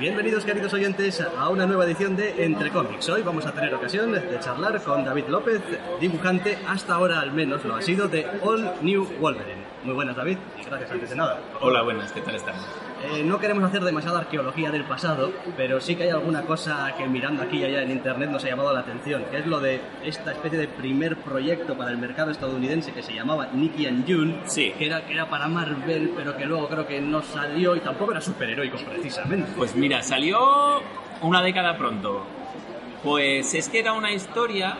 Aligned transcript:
Bienvenidos 0.00 0.46
queridos 0.46 0.72
oyentes 0.72 1.20
a 1.20 1.50
una 1.50 1.66
nueva 1.66 1.84
edición 1.84 2.16
de 2.16 2.42
Entre 2.42 2.70
Cómics. 2.70 3.06
Hoy 3.10 3.20
vamos 3.20 3.44
a 3.44 3.52
tener 3.52 3.74
ocasión 3.74 4.12
de 4.12 4.40
charlar 4.40 4.82
con 4.82 5.04
David 5.04 5.26
López, 5.28 5.60
dibujante, 6.00 6.56
hasta 6.66 6.94
ahora 6.94 7.20
al 7.20 7.32
menos 7.32 7.62
lo 7.66 7.76
ha 7.76 7.82
sido, 7.82 8.08
de 8.08 8.26
All 8.40 8.76
New 8.80 9.06
Wolverine. 9.20 9.60
Muy 9.84 9.92
buenas 9.92 10.16
David, 10.16 10.38
gracias 10.66 10.90
antes 10.90 11.10
de 11.10 11.16
nada. 11.16 11.38
Hola, 11.60 11.82
buenas, 11.82 12.12
¿qué 12.12 12.22
tal 12.22 12.34
estamos? 12.34 12.64
Eh, 13.02 13.22
no 13.24 13.38
queremos 13.38 13.64
hacer 13.64 13.82
demasiada 13.82 14.18
arqueología 14.18 14.70
del 14.70 14.84
pasado, 14.84 15.32
pero 15.56 15.80
sí 15.80 15.96
que 15.96 16.02
hay 16.02 16.10
alguna 16.10 16.42
cosa 16.42 16.92
que 16.98 17.06
mirando 17.06 17.42
aquí 17.42 17.56
y 17.58 17.64
allá 17.64 17.82
en 17.82 17.92
internet 17.92 18.28
nos 18.30 18.44
ha 18.44 18.48
llamado 18.48 18.74
la 18.74 18.80
atención, 18.80 19.24
que 19.30 19.38
es 19.38 19.46
lo 19.46 19.58
de 19.58 19.80
esta 20.04 20.32
especie 20.32 20.58
de 20.58 20.68
primer 20.68 21.16
proyecto 21.16 21.78
para 21.78 21.90
el 21.90 21.96
mercado 21.96 22.30
estadounidense 22.30 22.92
que 22.92 23.02
se 23.02 23.14
llamaba 23.14 23.48
Nicky 23.54 23.86
and 23.86 24.06
June, 24.06 24.36
Sí. 24.44 24.74
que, 24.78 24.84
era, 24.86 25.06
que 25.06 25.14
era 25.14 25.30
para 25.30 25.48
Marvel, 25.48 26.12
pero 26.14 26.36
que 26.36 26.44
luego 26.44 26.68
creo 26.68 26.86
que 26.86 27.00
no 27.00 27.22
salió 27.22 27.74
y 27.74 27.80
tampoco 27.80 28.12
era 28.12 28.20
superheroico 28.20 28.76
precisamente. 28.78 29.50
Pues 29.56 29.74
mira, 29.74 30.02
salió 30.02 30.82
una 31.22 31.40
década 31.42 31.78
pronto. 31.78 32.22
Pues 33.02 33.54
es 33.54 33.70
que 33.70 33.78
era 33.80 33.94
una 33.94 34.12
historia 34.12 34.76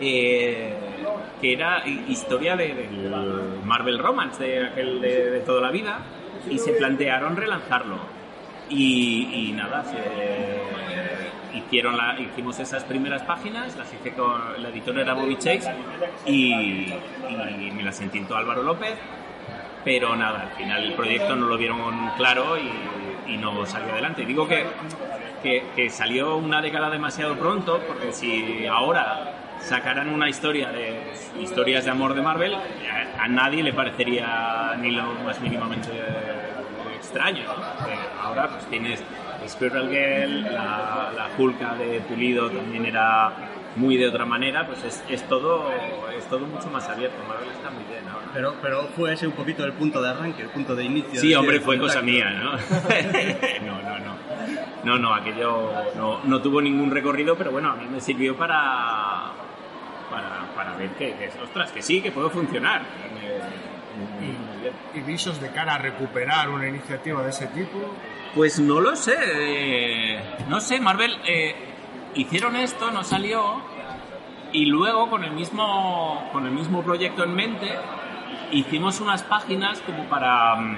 eh, 0.00 0.74
que 1.40 1.52
era 1.52 1.86
hi- 1.86 2.04
historia 2.08 2.56
de, 2.56 2.74
del 2.74 3.10
Marvel 3.64 4.00
Romance, 4.00 4.42
de, 4.42 4.66
aquel 4.66 5.00
de, 5.00 5.30
de 5.30 5.40
toda 5.40 5.60
la 5.60 5.70
vida, 5.70 5.98
y 6.48 6.58
se 6.58 6.72
plantearon 6.72 7.36
relanzarlo. 7.36 7.98
Y, 8.70 9.52
nada, 9.54 9.84
se- 9.84 11.56
hicieron 11.56 11.96
la, 11.96 12.18
hicimos 12.18 12.58
esas 12.58 12.82
primeras 12.84 13.22
páginas, 13.22 13.76
las 13.76 13.92
hice 13.92 14.12
con 14.12 14.60
la 14.62 14.68
editora 14.70 15.02
era 15.02 15.14
Bobby 15.14 15.36
Chase 15.36 15.70
y, 16.26 16.92
me 17.72 17.82
las 17.82 18.00
entintó 18.00 18.36
Álvaro 18.36 18.62
López 18.62 18.94
pero 19.84 20.16
nada, 20.16 20.40
al 20.42 20.50
final 20.56 20.82
el 20.82 20.94
proyecto 20.94 21.36
no 21.36 21.46
lo 21.46 21.58
vieron 21.58 22.10
claro 22.16 22.56
y, 22.58 23.36
no 23.36 23.66
salió 23.66 23.92
adelante. 23.92 24.24
Digo 24.24 24.48
que, 24.48 24.64
que 25.42 25.90
salió 25.90 26.36
una 26.36 26.62
década 26.62 26.88
demasiado 26.88 27.36
pronto, 27.36 27.78
porque 27.86 28.12
si 28.12 28.64
ahora 28.66 29.43
sacaran 29.64 30.08
una 30.08 30.28
historia 30.28 30.70
de 30.70 31.12
historias 31.40 31.84
de 31.84 31.90
amor 31.90 32.14
de 32.14 32.22
Marvel, 32.22 32.54
a, 32.54 33.24
a 33.24 33.28
nadie 33.28 33.62
le 33.62 33.72
parecería 33.72 34.74
ni 34.80 34.90
lo 34.90 35.14
más 35.24 35.40
mínimamente 35.40 35.88
extraño. 36.96 37.44
¿no? 37.44 38.22
Ahora 38.22 38.48
pues 38.48 38.64
tienes 38.66 39.02
Squirrel 39.48 39.88
Girl, 39.88 40.42
la, 40.44 41.10
la 41.14 41.28
Hulka 41.36 41.74
de 41.74 42.00
Pulido 42.00 42.50
también 42.50 42.86
era 42.86 43.32
muy 43.76 43.96
de 43.96 44.08
otra 44.08 44.24
manera, 44.24 44.66
pues 44.66 44.84
es, 44.84 45.04
es 45.08 45.22
todo 45.28 45.68
es 46.16 46.24
todo 46.28 46.46
mucho 46.46 46.68
más 46.70 46.88
abierto. 46.88 47.16
Marvel 47.28 47.48
está 47.50 47.70
muy 47.70 47.82
bien 47.84 48.06
ahora. 48.08 48.26
Pero, 48.32 48.54
pero 48.62 48.82
fue 48.96 49.12
ese 49.12 49.26
un 49.26 49.32
poquito 49.32 49.64
el 49.64 49.72
punto 49.72 50.00
de 50.00 50.10
arranque, 50.10 50.42
el 50.42 50.48
punto 50.48 50.74
de 50.76 50.84
inicio. 50.84 51.20
Sí, 51.20 51.28
de- 51.30 51.36
hombre, 51.36 51.60
fue 51.60 51.78
cosa 51.78 52.00
contacto. 52.00 52.06
mía, 52.06 52.30
¿no? 52.30 52.52
no, 53.66 53.82
no, 53.82 53.98
no. 53.98 54.14
No, 54.84 54.98
no, 54.98 55.14
aquello 55.14 55.72
no, 55.96 56.20
no 56.24 56.40
tuvo 56.42 56.60
ningún 56.60 56.90
recorrido, 56.90 57.36
pero 57.36 57.50
bueno, 57.50 57.70
a 57.72 57.76
mí 57.76 57.86
me 57.90 58.00
sirvió 58.00 58.36
para, 58.36 59.30
para, 60.14 60.54
para 60.54 60.76
ver 60.76 60.90
que, 60.90 61.14
que, 61.14 61.30
ostras, 61.42 61.72
que 61.72 61.82
sí, 61.82 62.00
que 62.00 62.12
puedo 62.12 62.30
funcionar. 62.30 62.82
Bien. 64.20 64.32
y 64.94 65.00
visos 65.00 65.40
de 65.40 65.50
cara 65.50 65.74
a 65.74 65.78
recuperar 65.78 66.48
una 66.50 66.68
iniciativa 66.68 67.22
de 67.22 67.30
ese 67.30 67.46
tipo. 67.48 67.94
Pues 68.34 68.58
no 68.58 68.80
lo 68.80 68.96
sé, 68.96 69.14
eh, 69.16 70.20
no 70.48 70.60
sé, 70.60 70.80
Marvel 70.80 71.16
eh, 71.26 71.54
hicieron 72.14 72.56
esto, 72.56 72.90
no 72.90 73.04
salió, 73.04 73.62
y 74.52 74.66
luego 74.66 75.10
con 75.10 75.24
el 75.24 75.32
mismo 75.32 76.28
con 76.32 76.46
el 76.46 76.52
mismo 76.52 76.82
proyecto 76.82 77.24
en 77.24 77.34
mente 77.34 77.68
hicimos 78.52 79.00
unas 79.00 79.22
páginas 79.24 79.80
como 79.80 80.04
para 80.04 80.56
mm, 80.56 80.76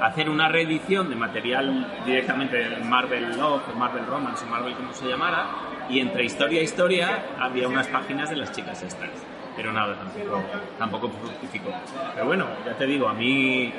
hacer 0.00 0.28
una 0.28 0.48
reedición 0.48 1.08
de 1.08 1.16
material 1.16 2.02
directamente 2.04 2.56
del 2.56 2.84
Marvel 2.84 3.36
Love, 3.36 3.74
Marvel 3.76 4.06
Romance, 4.06 4.44
o 4.44 4.48
Marvel 4.48 4.74
como 4.74 4.92
se 4.92 5.06
llamara, 5.06 5.46
y 5.88 6.00
entre 6.00 6.24
historia 6.24 6.60
e 6.60 6.64
historia 6.64 7.24
había 7.38 7.68
unas 7.68 7.86
páginas 7.88 8.30
de 8.30 8.36
las 8.36 8.52
chicas 8.52 8.82
estas. 8.82 9.10
Pero 9.56 9.72
nada, 9.72 9.96
tampoco, 9.96 10.42
tampoco 10.78 11.08
fructificó. 11.08 11.70
Pero 12.14 12.26
bueno, 12.26 12.46
ya 12.64 12.74
te 12.74 12.86
digo, 12.86 13.08
a 13.08 13.14
mí 13.14 13.72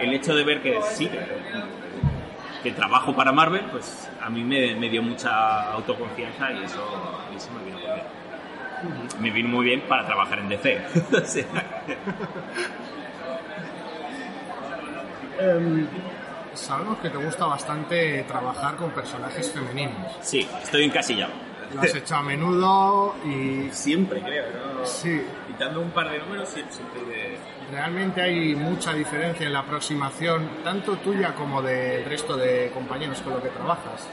el 0.00 0.14
hecho 0.14 0.34
de 0.34 0.44
ver 0.44 0.62
que 0.62 0.80
sí, 0.82 1.08
que, 1.08 1.20
que 2.62 2.72
trabajo 2.72 3.14
para 3.14 3.32
Marvel, 3.32 3.64
pues 3.70 4.10
a 4.22 4.30
mí 4.30 4.42
me, 4.42 4.74
me 4.76 4.88
dio 4.88 5.02
mucha 5.02 5.72
autoconfianza 5.72 6.50
y 6.52 6.64
eso, 6.64 6.82
y 7.32 7.36
eso 7.36 7.50
me 7.52 7.64
vino 7.64 7.78
muy 7.78 7.86
bien. 7.86 8.26
Me 9.20 9.30
vino 9.30 9.48
muy 9.48 9.64
bien 9.64 9.82
para 9.82 10.06
trabajar 10.06 10.38
en 10.38 10.48
DC. 10.48 10.80
Sea, 15.38 15.54
Em, 15.56 15.86
sabemos 16.54 16.98
que 16.98 17.10
te 17.10 17.18
gusta 17.18 17.46
bastante 17.46 18.22
trabajar 18.24 18.76
con 18.76 18.90
personajes 18.90 19.50
femeninos. 19.52 20.12
sí, 20.20 20.46
estoy 20.62 20.84
encasillado. 20.84 21.32
Lo 21.74 21.82
has 21.82 21.94
hecho 21.94 22.14
a 22.14 22.22
menudo 22.22 23.16
y 23.24 23.68
Siempre, 23.72 24.20
creo. 24.22 24.44
¿no? 24.78 24.86
sí, 24.86 25.20
Quitando 25.48 25.80
un 25.80 25.90
par 25.90 26.10
de 26.10 26.18
números, 26.20 26.48
siempre, 26.48 27.00
de... 27.02 27.38
realmente 27.72 28.20
hay 28.22 28.54
mucha 28.54 28.92
diferencia 28.94 29.46
en 29.46 29.52
la 29.52 29.60
aproximación, 29.60 30.48
tanto 30.62 30.96
tuya 30.98 31.34
como 31.34 31.60
del 31.62 32.04
resto 32.04 32.36
de 32.36 32.70
compañeros 32.72 33.20
con 33.20 33.32
los 33.34 33.42
que 33.42 33.48
trabajas. 33.48 34.06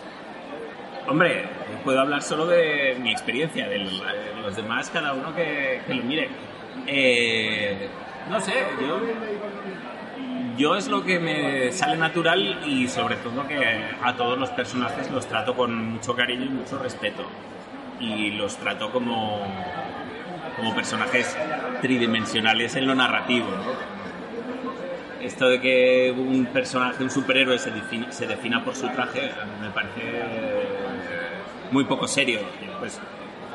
Hombre, 1.07 1.45
puedo 1.83 1.99
hablar 1.99 2.21
solo 2.23 2.47
de 2.47 2.95
mi 2.99 3.11
experiencia, 3.11 3.67
de 3.69 3.79
los 3.79 3.99
de 4.01 4.41
los 4.41 4.55
demás, 4.55 4.89
cada 4.89 5.13
uno 5.13 5.35
que, 5.35 5.81
que 5.85 5.93
lo 5.93 6.03
mire. 6.03 6.29
Eh, 6.87 7.87
no 8.29 8.39
sé, 8.41 8.53
yo, 8.81 8.99
yo 10.57 10.75
es 10.75 10.87
lo 10.87 11.03
que 11.03 11.19
me 11.19 11.71
sale 11.71 11.97
natural 11.97 12.61
y 12.65 12.87
sobre 12.87 13.15
todo 13.17 13.47
que 13.47 13.57
a 14.01 14.15
todos 14.15 14.37
los 14.37 14.49
personajes 14.51 15.09
los 15.11 15.27
trato 15.27 15.55
con 15.55 15.93
mucho 15.93 16.15
cariño 16.15 16.45
y 16.45 16.49
mucho 16.49 16.77
respeto. 16.77 17.23
Y 17.99 18.31
los 18.31 18.57
trato 18.57 18.91
como, 18.91 19.41
como 20.57 20.75
personajes 20.75 21.35
tridimensionales 21.81 22.75
en 22.75 22.87
lo 22.87 22.95
narrativo. 22.95 23.47
¿no? 23.47 25.23
Esto 25.25 25.47
de 25.47 25.61
que 25.61 26.13
un 26.15 26.45
personaje, 26.47 27.03
un 27.03 27.09
superhéroe 27.09 27.57
se 27.57 27.71
defina, 27.71 28.11
se 28.11 28.27
defina 28.27 28.63
por 28.63 28.75
su 28.75 28.89
traje, 28.89 29.31
me 29.61 29.69
parece 29.69 30.01
muy 31.71 31.85
poco 31.85 32.07
serio. 32.07 32.41
Pues 32.79 32.99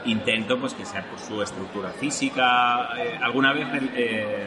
intento 0.06 0.58
pues 0.58 0.74
que 0.74 0.86
sea 0.86 1.02
por 1.02 1.18
su 1.18 1.42
estructura 1.42 1.90
física. 1.90 2.88
Eh, 2.98 3.18
alguna 3.20 3.52
vez 3.52 3.66
eh, 3.94 4.46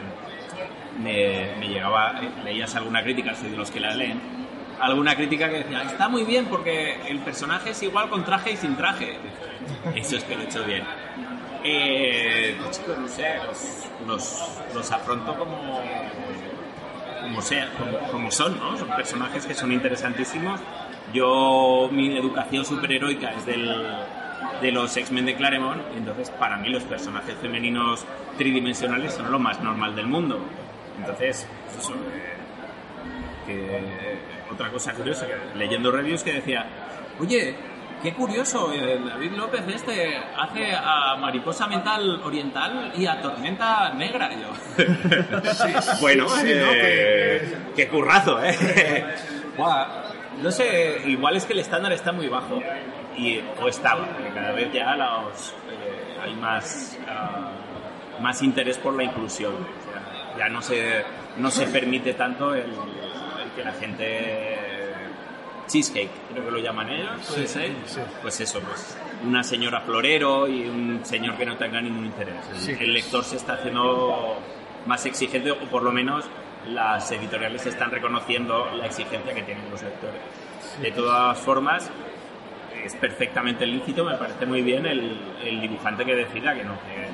me, 0.98 1.54
me 1.58 1.68
llegaba, 1.68 2.20
leías 2.44 2.74
alguna 2.74 3.02
crítica, 3.02 3.34
soy 3.34 3.50
de 3.50 3.56
los 3.56 3.70
que 3.70 3.80
la 3.80 3.94
leen, 3.94 4.20
alguna 4.80 5.14
crítica 5.14 5.48
que 5.48 5.58
decía, 5.58 5.82
está 5.82 6.08
muy 6.08 6.24
bien 6.24 6.46
porque 6.46 7.00
el 7.08 7.20
personaje 7.20 7.70
es 7.70 7.82
igual 7.82 8.08
con 8.08 8.24
traje 8.24 8.52
y 8.52 8.56
sin 8.56 8.76
traje. 8.76 9.16
Eso 9.94 10.16
es 10.16 10.24
que 10.24 10.34
lo 10.34 10.42
he 10.42 10.44
hecho 10.44 10.64
bien. 10.64 10.82
Eh, 11.64 12.56
pues, 12.60 12.78
chicos, 12.78 12.98
no 12.98 13.08
sé, 13.08 13.36
los, 13.46 13.86
los, 14.06 14.50
los 14.74 14.90
afronto 14.90 15.36
como, 15.36 15.80
como, 17.20 17.42
sea, 17.42 17.70
como, 17.78 17.98
como 18.10 18.30
son, 18.32 18.58
¿no? 18.58 18.76
Son 18.76 18.88
personajes 18.88 19.46
que 19.46 19.54
son 19.54 19.70
interesantísimos. 19.70 20.60
Yo, 21.12 21.88
mi 21.92 22.16
educación 22.16 22.64
superheroica 22.64 23.30
es 23.32 23.46
del, 23.46 23.70
de 24.60 24.72
los 24.72 24.96
X-Men 24.96 25.26
de 25.26 25.36
Claremont, 25.36 25.82
entonces 25.96 26.30
para 26.30 26.56
mí 26.56 26.68
los 26.68 26.82
personajes 26.84 27.36
femeninos 27.40 28.04
tridimensionales 28.38 29.14
son 29.14 29.30
lo 29.30 29.38
más 29.38 29.60
normal 29.60 29.94
del 29.94 30.06
mundo. 30.06 30.40
Entonces, 30.98 31.46
pues 31.66 31.78
eso, 31.78 31.94
eh, 31.94 32.18
que 33.46 34.52
otra 34.52 34.70
cosa 34.70 34.92
curiosa, 34.92 35.26
que 35.26 35.58
leyendo 35.58 35.90
reviews 35.90 36.22
que 36.22 36.34
decía, 36.34 36.66
oye, 37.18 37.54
qué 38.02 38.12
curioso, 38.14 38.72
el 38.72 39.08
David 39.08 39.32
López 39.32 39.62
este 39.68 40.16
hace 40.16 40.74
a 40.74 41.16
Mariposa 41.16 41.66
Mental 41.66 42.20
Oriental 42.22 42.92
y 42.96 43.06
a 43.06 43.20
Tormenta 43.20 43.92
Negra. 43.94 44.30
Yo, 44.32 44.48
bueno, 46.00 46.28
sí, 46.28 46.52
¿no? 46.54 46.72
eh, 46.74 47.56
qué 47.74 47.88
currazo, 47.88 48.42
¿eh? 48.42 48.56
No 50.42 50.50
sé, 50.50 51.02
igual 51.06 51.36
es 51.36 51.44
que 51.44 51.52
el 51.52 51.60
estándar 51.60 51.92
está 51.92 52.10
muy 52.10 52.26
bajo. 52.26 52.60
Y, 53.16 53.38
o 53.60 53.68
estaba, 53.68 54.08
cada 54.34 54.52
vez 54.52 54.72
ya 54.72 54.96
los, 54.96 55.50
eh, 55.70 56.18
hay 56.20 56.34
más, 56.34 56.98
ah, 57.06 57.52
más 58.20 58.42
interés 58.42 58.78
por 58.78 58.94
la 58.94 59.04
inclusión. 59.04 59.54
Ya 60.38 60.48
no 60.48 60.62
se, 60.62 61.02
no 61.38 61.50
se 61.50 61.66
permite 61.66 62.14
tanto 62.14 62.54
el, 62.54 62.62
el 62.62 63.50
que 63.56 63.64
la 63.64 63.72
gente 63.72 64.58
cheesecake, 65.68 66.10
creo 66.32 66.44
que 66.44 66.50
lo 66.50 66.58
llaman 66.58 66.88
ellos, 66.90 67.10
puede 67.28 67.46
Sí, 67.46 67.52
ser. 67.52 67.70
sí. 67.86 68.00
Pues 68.20 68.40
eso, 68.40 68.60
pues 68.60 68.96
una 69.24 69.42
señora 69.44 69.80
florero 69.80 70.48
y 70.48 70.68
un 70.68 71.00
señor 71.04 71.36
que 71.36 71.46
no 71.46 71.56
tenga 71.56 71.80
ningún 71.80 72.06
interés. 72.06 72.34
El, 72.52 72.58
Sí. 72.60 72.76
el 72.80 72.92
lector 72.92 73.24
se 73.24 73.36
está 73.36 73.54
haciendo 73.54 74.36
más 74.86 75.06
exigente 75.06 75.50
o 75.52 75.56
por 75.70 75.82
lo 75.82 75.92
menos 75.92 76.24
las 76.66 77.10
editoriales 77.12 77.64
están 77.66 77.90
reconociendo 77.90 78.70
la 78.76 78.86
exigencia 78.86 79.32
que 79.34 79.42
tienen 79.42 79.68
los 79.70 79.82
lectores. 79.82 80.20
De 80.80 80.90
todas 80.92 81.38
formas, 81.38 81.90
es 82.84 82.94
perfectamente 82.96 83.66
lícito, 83.66 84.04
me 84.04 84.16
parece 84.16 84.44
muy 84.46 84.62
bien 84.62 84.84
el, 84.86 85.16
el 85.44 85.60
dibujante 85.60 86.04
que 86.04 86.14
decida 86.16 86.54
que 86.54 86.64
no, 86.64 86.74
que 86.80 87.06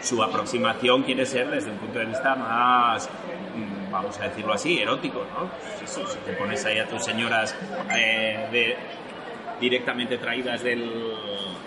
su 0.00 0.22
aproximación 0.22 1.02
quiere 1.02 1.24
ser 1.26 1.50
desde 1.50 1.70
un 1.70 1.78
punto 1.78 1.98
de 1.98 2.06
vista 2.06 2.34
más, 2.34 3.08
mm, 3.56 3.90
vamos 3.90 4.18
a 4.20 4.24
decirlo 4.28 4.52
así, 4.52 4.78
erótico, 4.80 5.24
¿no? 5.34 5.48
Si 5.86 6.00
te 6.26 6.32
pones 6.34 6.64
ahí 6.64 6.78
a 6.78 6.86
tus 6.88 7.04
señoras 7.04 7.54
eh, 7.96 8.48
de- 8.52 8.76
directamente 9.60 10.18
traídas 10.18 10.62
del- 10.62 11.14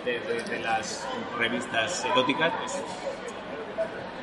de, 0.04 0.60
las 0.62 1.06
revistas 1.38 2.04
eróticas, 2.04 2.52
pues 2.60 2.82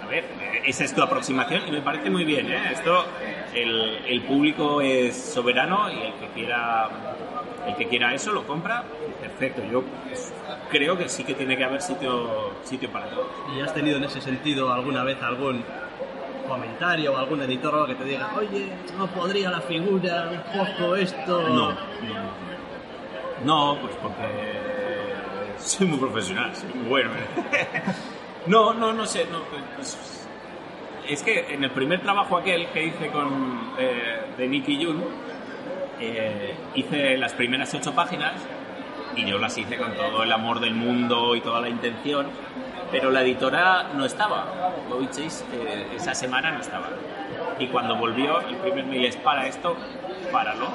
a 0.04 0.07
ver, 0.07 0.24
esa 0.66 0.84
es 0.84 0.94
tu 0.94 1.02
aproximación 1.02 1.68
y 1.68 1.72
me 1.72 1.81
parece 1.81 2.10
muy 2.10 2.24
bien, 2.24 2.52
¿eh? 2.52 2.72
Esto, 2.74 3.06
el, 3.54 4.00
el 4.07 4.22
público 4.22 4.81
es 4.81 5.16
soberano 5.16 5.92
y 5.92 6.00
el 6.02 6.13
que 6.13 6.28
quiera 6.30 6.90
el 7.67 7.75
que 7.75 7.88
quiera 7.88 8.13
eso 8.13 8.31
lo 8.31 8.45
compra, 8.45 8.83
perfecto. 9.19 9.62
Yo 9.71 9.83
pues, 10.07 10.33
creo 10.69 10.97
que 10.97 11.09
sí 11.09 11.23
que 11.23 11.33
tiene 11.33 11.57
que 11.57 11.63
haber 11.63 11.81
sitio, 11.81 12.51
sitio 12.63 12.89
para 12.91 13.09
todos. 13.09 13.27
¿Y 13.56 13.62
has 13.62 13.73
tenido 13.73 13.97
en 13.97 14.03
ese 14.06 14.21
sentido 14.21 14.71
alguna 14.71 15.03
vez 15.03 15.21
algún 15.21 15.63
comentario 16.47 17.13
o 17.13 17.17
algún 17.17 17.41
editor 17.41 17.88
que 17.88 17.95
te 17.95 18.03
diga, 18.03 18.31
oye, 18.35 18.69
no 18.97 19.07
podría 19.07 19.50
la 19.50 19.62
figura 19.62 20.29
un 20.31 20.65
poco 20.65 20.95
esto? 20.95 21.50
No, 21.50 21.71
no, 21.71 22.35
no, 23.44 23.81
pues 23.81 23.95
porque 24.01 24.56
soy 25.57 25.88
muy 25.88 26.00
profesional, 26.00 26.56
soy 26.56 26.73
muy 26.73 26.88
bueno. 26.89 27.11
no, 28.47 28.73
no, 28.73 28.94
no 28.94 29.06
sé, 29.06 29.25
no, 29.31 29.39
pues, 29.75 30.27
es 31.07 31.21
que 31.23 31.53
en 31.53 31.63
el 31.63 31.71
primer 31.71 32.01
trabajo 32.01 32.38
aquel 32.38 32.68
que 32.69 32.85
hice 32.85 33.09
con 33.09 33.73
eh, 33.77 34.21
de 34.38 34.47
Nicky 34.47 34.83
Jun, 34.83 35.03
eh, 36.00 36.56
hice 36.75 37.18
las 37.18 37.33
primeras 37.33 37.74
ocho 37.74 37.94
páginas 37.94 38.33
y 39.15 39.25
yo 39.25 39.38
las 39.38 39.57
hice 39.57 39.77
con 39.77 39.94
todo 39.95 40.24
el 40.24 40.31
amor 40.31 40.59
del 40.59 40.74
mundo 40.74 41.36
y 41.36 41.42
toda 41.42 41.62
la 41.62 41.69
intención, 41.69 42.27
pero 42.92 43.12
la 43.12 43.21
editora 43.21 43.92
no 43.94 44.06
estaba. 44.06 44.74
Bobby 44.89 45.07
eh, 45.18 45.88
esa 45.95 46.13
semana 46.13 46.51
no 46.51 46.59
estaba. 46.59 46.89
Y 47.59 47.68
cuando 47.68 47.95
volvió, 47.95 48.42
el 48.42 48.56
primer 48.57 48.86
mail 48.86 49.06
es 49.06 49.15
para 49.15 49.47
esto, 49.47 49.77
páralo, 50.31 50.68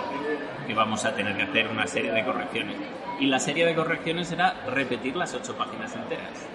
que 0.67 0.75
vamos 0.75 1.05
a 1.05 1.15
tener 1.15 1.37
que 1.37 1.43
hacer 1.43 1.69
una 1.69 1.87
serie 1.87 2.13
de 2.13 2.25
correcciones. 2.25 2.77
Y 3.19 3.27
la 3.27 3.39
serie 3.39 3.67
de 3.67 3.75
correcciones 3.75 4.33
era 4.33 4.55
repetir 4.69 5.17
las 5.17 5.35
ocho 5.35 5.55
páginas 5.57 5.95
enteras. 5.95 6.47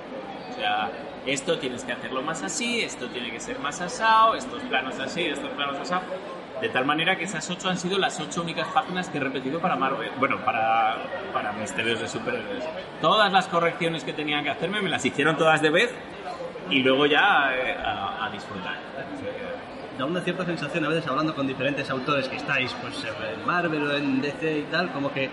O 0.51 0.55
sea, 0.55 0.89
esto 1.27 1.59
tienes 1.59 1.83
que 1.83 1.91
hacerlo 1.91 2.23
más 2.23 2.41
así, 2.41 2.81
esto 2.81 3.07
tiene 3.09 3.29
que 3.29 3.39
ser 3.39 3.59
más 3.59 3.81
asado, 3.81 4.35
estos 4.35 4.63
planos 4.63 4.99
así, 4.99 5.25
estos 5.25 5.51
planos 5.51 5.77
asado. 5.77 6.03
De 6.61 6.69
tal 6.69 6.85
manera 6.85 7.17
que 7.17 7.25
esas 7.25 7.49
ocho 7.49 7.69
han 7.69 7.77
sido 7.77 7.97
las 7.97 8.19
ocho 8.19 8.41
únicas 8.41 8.67
páginas 8.69 9.09
que 9.09 9.17
he 9.17 9.21
repetido 9.21 9.59
para 9.59 9.75
Marvel, 9.75 10.09
bueno, 10.17 10.37
para, 10.45 10.95
para 11.33 11.51
mis 11.51 11.71
TVs 11.73 11.99
de 11.99 12.07
superhéroes. 12.07 12.63
Todas 13.01 13.31
las 13.31 13.47
correcciones 13.47 14.03
que 14.03 14.13
tenían 14.13 14.43
que 14.43 14.51
hacerme 14.51 14.81
me 14.81 14.89
las 14.89 15.03
hicieron 15.05 15.37
todas 15.37 15.61
de 15.61 15.69
vez 15.69 15.93
y 16.69 16.81
luego 16.81 17.05
ya 17.05 17.51
eh, 17.53 17.75
a, 17.77 18.25
a 18.25 18.29
disfrutar. 18.29 18.75
Da 19.97 20.05
una 20.05 20.21
cierta 20.21 20.45
sensación 20.45 20.85
a 20.85 20.89
veces 20.89 21.07
hablando 21.07 21.33
con 21.35 21.47
diferentes 21.47 21.89
autores 21.89 22.27
que 22.27 22.37
estáis 22.37 22.73
pues 22.81 23.05
en 23.05 23.45
Marvel 23.45 23.87
o 23.87 23.95
en 23.95 24.21
DC 24.21 24.59
y 24.59 24.63
tal, 24.63 24.91
como 24.91 25.11
que 25.11 25.29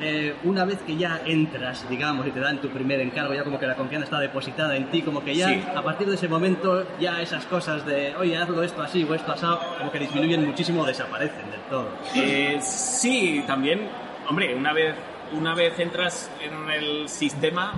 eh, 0.00 0.34
una 0.44 0.64
vez 0.64 0.78
que 0.86 0.96
ya 0.96 1.20
entras, 1.26 1.88
digamos, 1.88 2.26
y 2.26 2.30
te 2.30 2.40
dan 2.40 2.58
tu 2.60 2.68
primer 2.68 3.00
encargo, 3.00 3.34
ya 3.34 3.44
como 3.44 3.58
que 3.58 3.66
la 3.66 3.74
confianza 3.74 4.04
está 4.04 4.20
depositada 4.20 4.76
en 4.76 4.86
ti, 4.90 5.02
como 5.02 5.22
que 5.24 5.34
ya 5.34 5.48
Sí. 5.48 5.62
a 5.74 5.82
partir 5.82 6.06
de 6.08 6.14
ese 6.14 6.28
momento 6.28 6.86
ya 7.00 7.20
esas 7.20 7.44
cosas 7.46 7.84
de, 7.86 8.14
oye, 8.16 8.36
hazlo 8.36 8.62
esto 8.62 8.82
así 8.82 9.04
o 9.04 9.14
esto 9.14 9.32
asado, 9.32 9.60
como 9.78 9.90
que 9.90 9.98
disminuyen 9.98 10.44
muchísimo 10.46 10.82
o 10.82 10.86
desaparecen 10.86 11.50
del 11.50 11.60
todo. 11.70 11.88
Eh, 12.14 12.58
sí, 12.62 13.42
también, 13.46 13.88
hombre, 14.28 14.54
una 14.54 14.72
vez, 14.72 14.94
una 15.32 15.54
vez 15.54 15.78
entras 15.78 16.30
en 16.42 16.70
el 16.70 17.08
sistema 17.08 17.72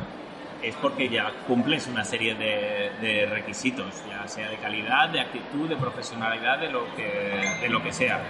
es 0.62 0.74
porque 0.76 1.08
ya 1.08 1.30
cumples 1.46 1.86
una 1.86 2.04
serie 2.04 2.34
de, 2.34 2.90
de 3.00 3.26
requisitos, 3.26 3.86
ya 4.10 4.28
sea 4.28 4.50
de 4.50 4.56
calidad, 4.56 5.08
de 5.08 5.20
actitud, 5.20 5.66
de 5.68 5.76
profesionalidad, 5.76 6.58
de 6.58 6.68
lo 6.70 6.84
que, 6.94 7.58
de 7.62 7.68
lo 7.70 7.82
que 7.82 7.92
sea. 7.92 8.20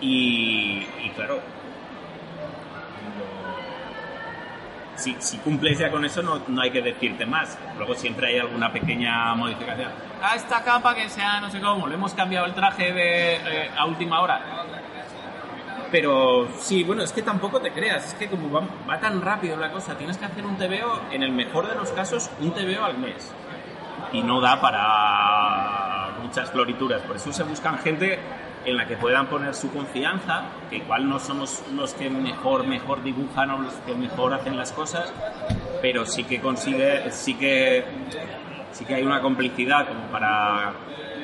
Y, 0.00 0.86
y 1.04 1.10
claro, 1.14 1.40
si, 5.02 5.16
si 5.18 5.38
cumples 5.38 5.78
ya 5.78 5.90
con 5.90 6.04
eso 6.04 6.22
no, 6.22 6.42
no 6.46 6.62
hay 6.62 6.70
que 6.70 6.80
decirte 6.80 7.26
más. 7.26 7.58
Luego 7.76 7.94
siempre 7.94 8.28
hay 8.28 8.38
alguna 8.38 8.72
pequeña 8.72 9.34
modificación. 9.34 9.90
Ah, 10.22 10.36
esta 10.36 10.62
capa 10.62 10.94
que 10.94 11.08
sea 11.08 11.40
no 11.40 11.50
sé 11.50 11.60
cómo, 11.60 11.86
le 11.86 11.94
hemos 11.94 12.14
cambiado 12.14 12.46
el 12.46 12.54
traje 12.54 12.92
de, 12.92 13.34
eh, 13.34 13.70
a 13.76 13.86
última 13.86 14.20
hora. 14.20 14.40
Pero 15.90 16.48
sí, 16.58 16.84
bueno, 16.84 17.02
es 17.02 17.12
que 17.12 17.20
tampoco 17.20 17.60
te 17.60 17.70
creas, 17.70 18.06
es 18.06 18.14
que 18.14 18.28
como 18.28 18.50
va, 18.50 18.66
va 18.88 18.98
tan 18.98 19.20
rápido 19.20 19.58
la 19.58 19.70
cosa, 19.70 19.94
tienes 19.98 20.16
que 20.16 20.24
hacer 20.24 20.46
un 20.46 20.56
TVO, 20.56 21.02
en 21.10 21.22
el 21.22 21.32
mejor 21.32 21.68
de 21.68 21.74
los 21.74 21.90
casos, 21.90 22.30
un 22.40 22.52
TVO 22.52 22.82
al 22.82 22.96
mes. 22.96 23.30
Y 24.10 24.22
no 24.22 24.40
da 24.40 24.58
para 24.58 26.18
muchas 26.22 26.50
florituras, 26.50 27.02
por 27.02 27.16
eso 27.16 27.30
se 27.30 27.42
buscan 27.42 27.78
gente 27.78 28.18
en 28.64 28.76
la 28.76 28.86
que 28.86 28.96
puedan 28.96 29.26
poner 29.26 29.54
su 29.54 29.70
confianza, 29.72 30.44
que 30.70 30.76
igual 30.76 31.08
no 31.08 31.18
somos 31.18 31.62
los 31.74 31.94
que 31.94 32.08
mejor, 32.10 32.66
mejor 32.66 33.02
dibujan 33.02 33.50
o 33.50 33.58
los 33.58 33.74
que 33.74 33.94
mejor 33.94 34.34
hacen 34.34 34.56
las 34.56 34.72
cosas, 34.72 35.12
pero 35.80 36.06
sí 36.06 36.24
que 36.24 36.40
consigue, 36.40 37.10
sí 37.10 37.34
que, 37.34 37.84
sí 38.72 38.84
que 38.84 38.94
hay 38.94 39.02
una 39.04 39.20
complicidad 39.20 39.88
como 39.88 40.06
para 40.06 40.74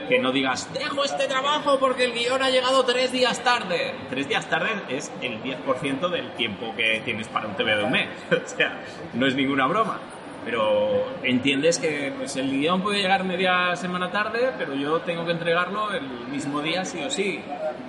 que 0.08 0.18
no 0.18 0.32
digas, 0.32 0.72
dejo 0.72 1.04
este 1.04 1.28
trabajo 1.28 1.78
porque 1.78 2.04
el 2.06 2.12
guion 2.12 2.42
ha 2.42 2.48
llegado 2.48 2.84
tres 2.84 3.12
días 3.12 3.44
tarde. 3.44 3.94
Tres 4.08 4.26
días 4.26 4.48
tarde 4.48 4.70
es 4.88 5.12
el 5.20 5.42
10% 5.42 6.08
del 6.08 6.32
tiempo 6.32 6.74
que 6.74 7.02
tienes 7.04 7.28
para 7.28 7.46
un 7.46 7.54
TV 7.54 7.76
de 7.76 7.84
un 7.84 7.90
mes. 7.90 8.08
o 8.32 8.48
sea, 8.48 8.80
no 9.12 9.26
es 9.26 9.34
ninguna 9.34 9.66
broma. 9.66 10.00
Pero 10.44 11.04
entiendes 11.22 11.78
que 11.78 12.12
pues, 12.16 12.36
el 12.36 12.50
guion 12.50 12.80
puede 12.80 13.02
llegar 13.02 13.24
media 13.24 13.76
semana 13.76 14.10
tarde, 14.10 14.50
pero 14.56 14.74
yo 14.74 15.00
tengo 15.00 15.24
que 15.24 15.32
entregarlo 15.32 15.92
el 15.92 16.28
mismo 16.30 16.60
día 16.62 16.84
sí 16.84 17.02
o 17.02 17.10
sí. 17.10 17.40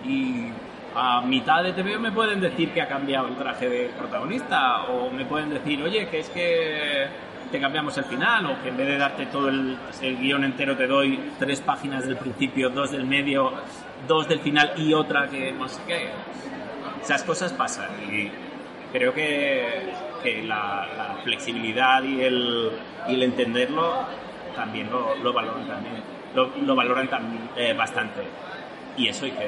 Y 0.06 0.48
a 0.96 1.22
mitad 1.22 1.64
de 1.64 1.74
TV 1.74 1.98
me 2.00 2.12
pueden 2.12 2.42
decir 2.42 2.72
que 2.72 2.82
ha 2.82 2.88
cambiado 2.88 3.28
el 3.28 3.36
traje 3.36 3.70
del 3.70 3.90
protagonista 3.92 4.84
o 4.84 5.10
me 5.10 5.26
pueden 5.26 5.50
decir, 5.52 5.82
oye, 5.82 6.08
que 6.08 6.20
es 6.20 6.30
que 6.30 7.08
te 7.52 7.60
cambiamos 7.60 7.98
el 7.98 8.06
final 8.06 8.46
o 8.46 8.62
que 8.62 8.70
en 8.70 8.78
vez 8.78 8.88
de 8.88 8.98
darte 8.98 9.26
todo 9.28 9.50
el, 9.50 9.78
el 10.02 10.18
guion 10.18 10.44
entero 10.44 10.76
te 10.76 10.88
doy 10.88 11.20
tres 11.40 11.62
páginas 11.62 12.06
del 12.06 12.18
principio, 12.18 12.70
dos 12.70 12.92
del 12.92 13.06
medio, 13.06 13.54
dos 14.08 14.28
del 14.28 14.40
final 14.40 14.74
y 14.78 14.94
otra 14.94 15.28
que 15.28 15.52
no 15.52 15.68
sé 15.68 15.82
qué. 15.88 16.10
Esas 17.02 17.24
cosas 17.24 17.54
pasan 17.54 17.90
y 18.12 18.30
creo 18.92 19.14
que, 19.14 19.94
que 20.22 20.44
la, 20.44 20.88
la 20.98 21.16
flexibilidad 21.24 22.04
y 22.04 22.22
el, 22.22 22.72
y 23.08 23.16
el 23.16 23.24
entenderlo 23.24 24.06
también 24.56 24.90
lo, 24.90 25.16
lo 25.16 25.34
valoran 25.34 25.68
también 25.68 26.20
lo, 26.34 26.52
lo 26.64 26.76
valoran 26.76 27.08
también 27.08 27.50
eh, 27.56 27.74
bastante. 27.74 28.22
Y 28.98 29.08
eso 29.08 29.26
hay 29.26 29.32
que 29.32 29.48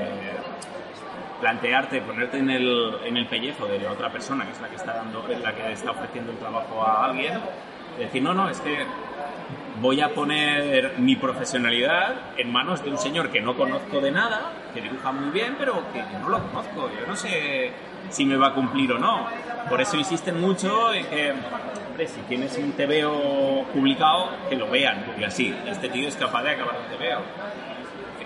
plantearte, 1.40 2.02
ponerte 2.02 2.38
en 2.38 2.50
el, 2.50 2.98
en 3.04 3.18
el 3.18 3.28
pellejo 3.28 3.68
de 3.68 3.86
otra 3.88 4.12
persona, 4.12 4.46
que 4.46 4.52
es 4.52 4.62
la 4.62 4.70
que 4.70 4.76
está 4.76 4.94
dando, 4.94 5.26
la 5.28 5.54
que 5.54 5.72
está 5.72 5.92
ofreciendo 5.92 6.32
el 6.32 6.38
trabajo 6.38 6.82
a 6.82 7.06
alguien, 7.06 7.34
decir, 7.98 8.22
no, 8.22 8.34
no, 8.34 8.50
es 8.50 8.60
que 8.62 8.86
voy 9.82 10.00
a 10.02 10.10
poner 10.10 11.00
mi 11.00 11.16
profesionalidad 11.16 12.38
en 12.38 12.52
manos 12.52 12.84
de 12.84 12.92
un 12.92 12.98
señor 12.98 13.30
que 13.30 13.42
no 13.42 13.56
conozco 13.56 14.00
de 14.00 14.12
nada, 14.12 14.54
que 14.74 14.82
dibuja 14.82 15.12
muy 15.12 15.32
bien, 15.32 15.56
pero 15.58 15.84
que 15.92 16.04
no 16.20 16.30
lo 16.30 16.40
conozco, 16.48 16.90
yo 17.00 17.08
no 17.08 17.16
sé 17.16 17.72
si 18.10 18.26
me 18.26 18.36
va 18.38 18.48
a 18.48 18.54
cumplir 18.54 18.92
o 18.94 18.98
no. 19.00 19.28
Por 19.70 19.80
eso 19.82 19.96
insisten 19.98 20.40
mucho 20.42 20.94
en 20.94 21.06
que, 21.06 21.32
hombre, 21.90 22.08
si 22.08 22.20
tienes 22.22 22.58
un 22.58 22.72
TVO 22.74 23.66
publicado, 23.74 24.30
que 24.50 24.56
lo 24.56 24.70
vean, 24.70 25.04
porque 25.06 25.26
así, 25.26 25.56
este 25.68 25.90
tío 25.90 26.08
es 26.08 26.16
capaz 26.16 26.44
de 26.44 26.52
acabar 26.52 26.76
un 26.76 26.98
TVO. 26.98 27.22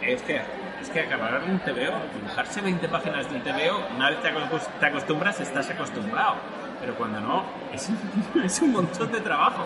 Es 0.01 0.21
que, 0.21 0.41
es 0.81 0.89
que 0.89 0.99
acabar 1.01 1.41
un 1.47 1.59
TVO, 1.59 1.93
dibujarse 2.15 2.61
20 2.61 2.87
páginas 2.89 3.29
de 3.29 3.35
un 3.37 3.41
TVO, 3.43 3.83
una 3.95 4.09
vez 4.11 4.21
te 4.21 4.29
acos- 4.29 4.67
te 4.79 4.85
acostumbras, 4.85 5.39
estás 5.39 5.69
acostumbrado. 5.69 6.35
Pero 6.79 6.95
cuando 6.95 7.19
no, 7.21 7.43
es, 7.73 7.89
es 8.43 8.61
un 8.61 8.71
montón 8.73 9.11
de 9.11 9.21
trabajo. 9.21 9.65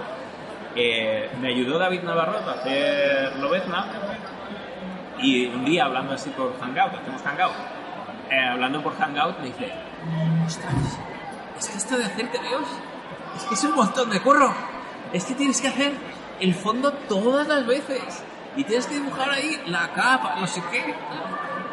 Eh, 0.75 1.29
me 1.41 1.49
ayudó 1.49 1.77
David 1.79 2.03
Navarro 2.03 2.37
a 2.47 2.51
hacer 2.53 3.35
Lobezna 3.39 3.85
y 5.19 5.47
un 5.47 5.65
día 5.65 5.85
hablando 5.85 6.13
así 6.13 6.29
por 6.29 6.57
Hangout, 6.59 6.93
hacemos 6.93 7.21
Hangout, 7.23 7.53
eh, 8.29 8.39
hablando 8.39 8.81
por 8.81 8.95
Hangout 8.97 9.39
me 9.39 9.47
dice, 9.47 9.71
ostras, 10.45 10.99
es 11.59 11.67
que 11.67 11.77
esto 11.77 11.97
de 11.97 12.05
hacer 12.05 12.31
TVOs 12.31 12.67
es 13.37 13.43
que 13.43 13.53
es 13.55 13.63
un 13.63 13.75
montón 13.75 14.09
de 14.09 14.21
curro. 14.21 14.53
Es 15.13 15.25
que 15.25 15.33
tienes 15.33 15.61
que 15.61 15.67
hacer 15.67 15.93
el 16.39 16.53
fondo 16.53 16.91
todas 16.91 17.47
las 17.47 17.65
veces. 17.65 18.23
Y 18.55 18.63
tienes 18.63 18.87
que 18.87 18.95
dibujar 18.95 19.29
ahí 19.29 19.61
la 19.67 19.91
capa, 19.93 20.35
no 20.39 20.47
sé 20.47 20.61
qué. 20.71 20.93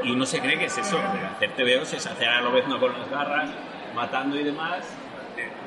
Y 0.05 0.11
uno 0.13 0.27
se 0.27 0.41
cree 0.41 0.59
que 0.59 0.67
es 0.67 0.79
eso, 0.79 0.97
de 0.97 1.27
hacer 1.27 1.53
TVOs 1.57 1.93
es 1.95 2.07
hacer 2.07 2.29
a 2.29 2.41
lo 2.41 2.51
no 2.69 2.79
con 2.79 2.93
las 2.93 3.09
garras, 3.11 3.51
matando 3.95 4.39
y 4.39 4.45
demás. 4.45 4.85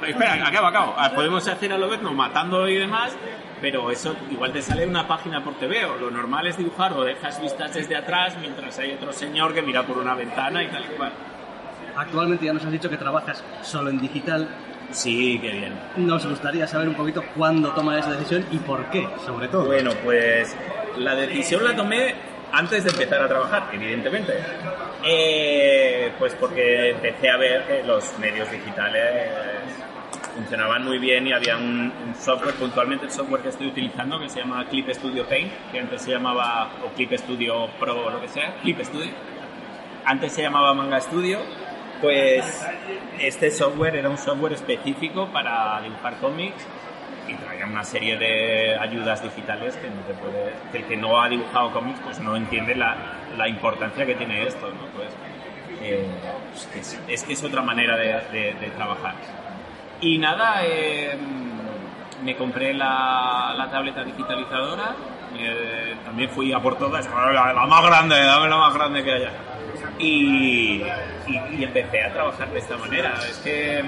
Espera, 0.02 0.48
acabo, 0.48 0.68
acabo. 0.68 0.96
Ah, 0.98 1.12
Podemos 1.14 1.48
hacer 1.48 1.74
a 1.74 1.78
lo 1.78 1.96
no 1.98 2.14
matando 2.14 2.68
y 2.68 2.76
demás, 2.76 3.14
pero 3.60 3.92
eso 3.92 4.16
igual 4.32 4.54
te 4.54 4.62
sale 4.62 4.88
una 4.88 5.08
página 5.08 5.44
por 5.44 5.56
TVO. 5.56 5.98
Lo 6.00 6.12
normal 6.12 6.48
es 6.48 6.58
dibujar 6.58 6.94
o 6.94 7.04
dejas 7.04 7.42
vistas 7.42 7.74
desde 7.74 7.96
atrás 7.96 8.38
mientras 8.40 8.78
hay 8.80 8.94
otro 8.94 9.12
señor 9.12 9.54
que 9.54 9.62
mira 9.62 9.84
por 9.84 9.98
una 9.98 10.16
ventana 10.16 10.64
y 10.64 10.68
tal 10.68 10.86
y 10.86 10.96
cual. 10.96 11.12
Actualmente 11.96 12.46
ya 12.46 12.54
nos 12.54 12.64
has 12.66 12.72
dicho 12.72 12.90
que 12.90 12.98
trabajas 12.98 13.44
solo 13.62 13.90
en 13.90 14.00
digital. 14.00 14.48
Sí, 14.92 15.40
qué 15.42 15.52
bien. 15.52 15.74
Nos 15.98 16.26
gustaría 16.26 16.66
saber 16.68 16.90
un 16.90 16.96
poquito 16.96 17.24
cuándo 17.36 17.72
tomas 17.74 18.00
esa 18.00 18.12
decisión 18.12 18.46
y 18.52 18.58
por 18.58 18.90
qué, 18.90 19.08
sobre 19.26 19.48
todo. 19.48 19.66
Bueno, 19.66 19.92
pues 20.04 20.56
la 20.98 21.16
decisión 21.16 21.64
la 21.64 21.76
tomé 21.76 22.16
antes 22.52 22.84
de 22.84 22.90
empezar 22.90 23.22
a 23.22 23.28
trabajar, 23.28 23.70
evidentemente. 23.74 24.34
Eh, 25.06 26.12
pues 26.18 26.34
porque 26.36 26.92
empecé 26.92 27.30
a 27.30 27.38
ver 27.38 27.64
que 27.66 27.84
los 27.84 28.18
medios 28.20 28.50
digitales 28.52 29.30
funcionaban 30.36 30.86
muy 30.86 31.00
bien 31.00 31.28
y 31.28 31.34
había 31.34 31.58
un, 31.58 31.92
un 32.06 32.16
software, 32.16 32.56
puntualmente 32.56 33.06
el 33.06 33.12
software 33.12 33.42
que 33.42 33.50
estoy 33.50 33.68
utilizando, 33.68 34.20
que 34.20 34.30
se 34.30 34.40
llama 34.40 34.66
Clip 34.70 34.90
Studio 34.90 35.26
Paint, 35.28 35.52
que 35.72 35.80
antes 35.80 36.02
se 36.02 36.12
llamaba, 36.12 36.70
o 36.86 36.90
Clip 36.96 37.12
Studio 37.14 37.68
Pro 37.80 38.06
o 38.06 38.10
lo 38.10 38.22
que 38.22 38.28
sea, 38.28 38.56
Clip 38.62 38.80
Studio. 38.82 39.12
Antes 40.06 40.34
se 40.34 40.42
llamaba 40.42 40.74
Manga 40.74 41.00
Studio. 41.02 41.40
Pues 42.02 42.46
este 43.20 43.52
software 43.52 43.98
era 43.98 44.10
un 44.10 44.18
software 44.18 44.54
específico 44.54 45.28
para 45.34 45.82
dibujar 45.82 46.18
cómics 46.18 46.66
y 47.28 47.34
traía 47.34 47.66
una 47.66 47.84
serie 47.84 48.18
de 48.18 48.78
ayudas 48.78 49.22
digitales 49.22 49.76
que 49.76 49.90
no 49.90 50.00
el 50.74 50.86
que 50.86 50.98
no 50.98 51.22
ha 51.22 51.28
dibujado 51.28 51.72
cómics 51.72 52.00
pues 52.04 52.20
no 52.20 52.36
entiende 52.36 52.76
la, 52.76 53.48
importancia 53.48 54.06
que 54.06 54.16
tiene 54.16 54.48
esto, 54.48 54.68
¿no? 54.68 54.88
Pues, 54.96 55.10
eh, 55.82 56.06
es, 57.08 57.24
que 57.24 57.34
es 57.34 57.44
otra 57.44 57.62
manera 57.62 57.98
de, 57.98 58.72
trabajar. 58.76 59.16
Y 60.02 60.18
nada, 60.18 60.62
eh, 60.66 61.18
me 62.24 62.36
compré 62.36 62.74
la 62.74 63.68
tableta 63.72 64.04
digitalizadora, 64.04 64.96
eh, 65.38 65.96
también 66.06 66.30
fui 66.30 66.52
a 66.54 66.60
por 66.60 66.78
todas, 66.78 67.06
la, 67.08 67.54
la 67.54 67.66
más 67.66 67.86
grande, 67.86 68.16
dame 68.24 68.48
la 68.50 68.58
más 68.58 68.74
grande 68.74 69.04
que 69.04 69.12
haya. 69.12 69.32
Y, 69.98 70.82
y- 71.28 71.42
y 71.58 71.64
empecé 71.64 72.04
a 72.04 72.14
trabajar 72.14 72.50
de 72.52 72.60
esta 72.60 72.78
manera. 72.78 73.14
Es 73.30 73.38
que 73.40 73.84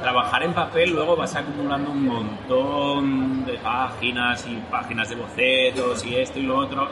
trabajar 0.00 0.42
en 0.42 0.52
papel 0.52 0.90
luego 0.90 1.16
vas 1.16 1.34
acumulando 1.36 1.90
un 1.90 2.06
montón 2.06 3.44
de 3.44 3.54
páginas 3.54 4.46
y 4.46 4.56
páginas 4.70 5.08
de 5.08 5.16
bocetos 5.16 6.04
y 6.04 6.16
esto 6.16 6.38
y 6.38 6.42
lo 6.42 6.58
otro, 6.58 6.88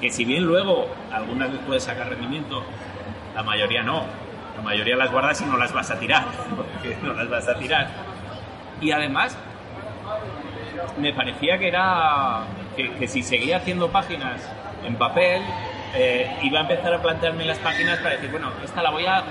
que 0.00 0.10
si 0.10 0.24
bien 0.24 0.44
luego 0.44 0.86
algunas 1.12 1.50
les 1.50 1.60
puedes 1.60 1.84
sacar 1.84 2.08
rendimiento, 2.08 2.62
la 3.34 3.42
mayoría 3.42 3.82
no. 3.82 4.04
La 4.56 4.62
mayoría 4.62 4.96
las 4.96 5.10
guardas 5.10 5.40
y 5.40 5.44
no 5.46 5.56
las 5.56 5.72
vas 5.72 5.90
a 5.90 5.98
tirar, 5.98 6.24
porque 6.56 6.96
no 7.02 7.14
las 7.14 7.28
vas 7.30 7.48
a 7.48 7.54
tirar. 7.58 7.88
Y 8.80 8.90
además, 8.90 9.36
me 10.98 11.12
parecía 11.12 11.58
que 11.58 11.68
era 11.68 12.44
que, 12.76 13.08
si 13.08 13.22
seguía 13.22 13.58
haciendo 13.58 13.90
páginas 13.90 14.40
en 14.84 14.96
papel, 14.96 15.42
eh, 15.94 16.38
iba 16.42 16.60
a 16.60 16.62
empezar 16.62 16.94
a 16.94 17.02
plantearme 17.02 17.44
las 17.44 17.58
páginas 17.58 17.98
para 17.98 18.16
decir, 18.16 18.30
bueno, 18.30 18.50
esta 18.64 18.82
la 18.82 18.90
voy 18.90 19.06
a 19.06 19.22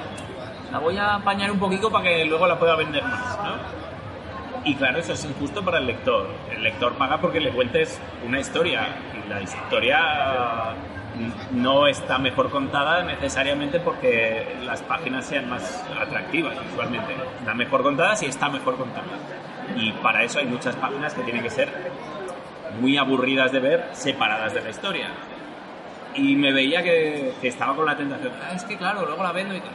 la 0.72 0.78
voy 0.78 0.98
a 0.98 1.16
apañar 1.16 1.52
un 1.52 1.60
poquito 1.60 1.90
para 1.90 2.04
que 2.04 2.26
luego 2.26 2.46
la 2.46 2.60
pueda 2.60 2.76
vender 2.76 3.04
más, 3.04 3.40
¿no? 3.44 3.80
Y 4.64 4.76
claro, 4.76 5.00
eso 5.00 5.14
es 5.14 5.26
injusto 5.26 5.64
para 5.64 5.80
el 5.80 5.88
lector. 5.88 6.30
El 6.52 6.64
lector 6.64 6.94
paga 6.94 7.18
porque 7.18 7.40
le 7.40 7.52
cuentes 7.52 8.00
una 8.26 8.40
historia 8.40 8.88
y 9.16 9.30
la 9.30 9.42
historia 9.42 10.76
mm, 11.16 11.62
no 11.62 11.88
está 11.88 12.18
mejor 12.18 12.52
contada 12.52 13.04
necesariamente 13.04 13.80
porque 13.80 14.58
las 14.64 14.82
páginas 14.82 15.26
sean 15.26 15.50
más 15.50 15.84
atractivas 16.00 16.56
visualmente. 16.62 17.14
Está 17.40 17.54
mejor 17.54 17.84
contada 17.84 18.16
si 18.16 18.26
está 18.26 18.50
mejor 18.50 18.78
contada. 18.78 19.06
Y 19.76 19.92
para 19.94 20.24
eso 20.24 20.40
hay 20.40 20.46
muchas 20.46 20.76
páginas 20.76 21.14
que 21.14 21.22
tienen 21.24 21.44
que 21.44 21.50
ser 21.50 21.70
muy 22.80 22.98
aburridas 22.98 23.52
de 23.52 23.60
ver, 23.60 23.90
separadas 23.94 24.54
de 24.54 24.62
la 24.62 24.70
historia. 24.70 25.08
Y 26.16 26.36
me 26.36 26.52
veía 26.52 26.82
que, 26.84 27.34
que 27.42 27.48
estaba 27.48 27.76
con 27.76 27.86
la 27.86 27.96
tentación, 27.96 28.34
"Ah, 28.44 28.54
es 28.56 28.64
que 28.64 28.78
claro, 28.78 29.06
luego 29.06 29.24
la 29.24 29.32
vendo 29.32 29.56
y 29.56 29.60
tal. 29.60 29.70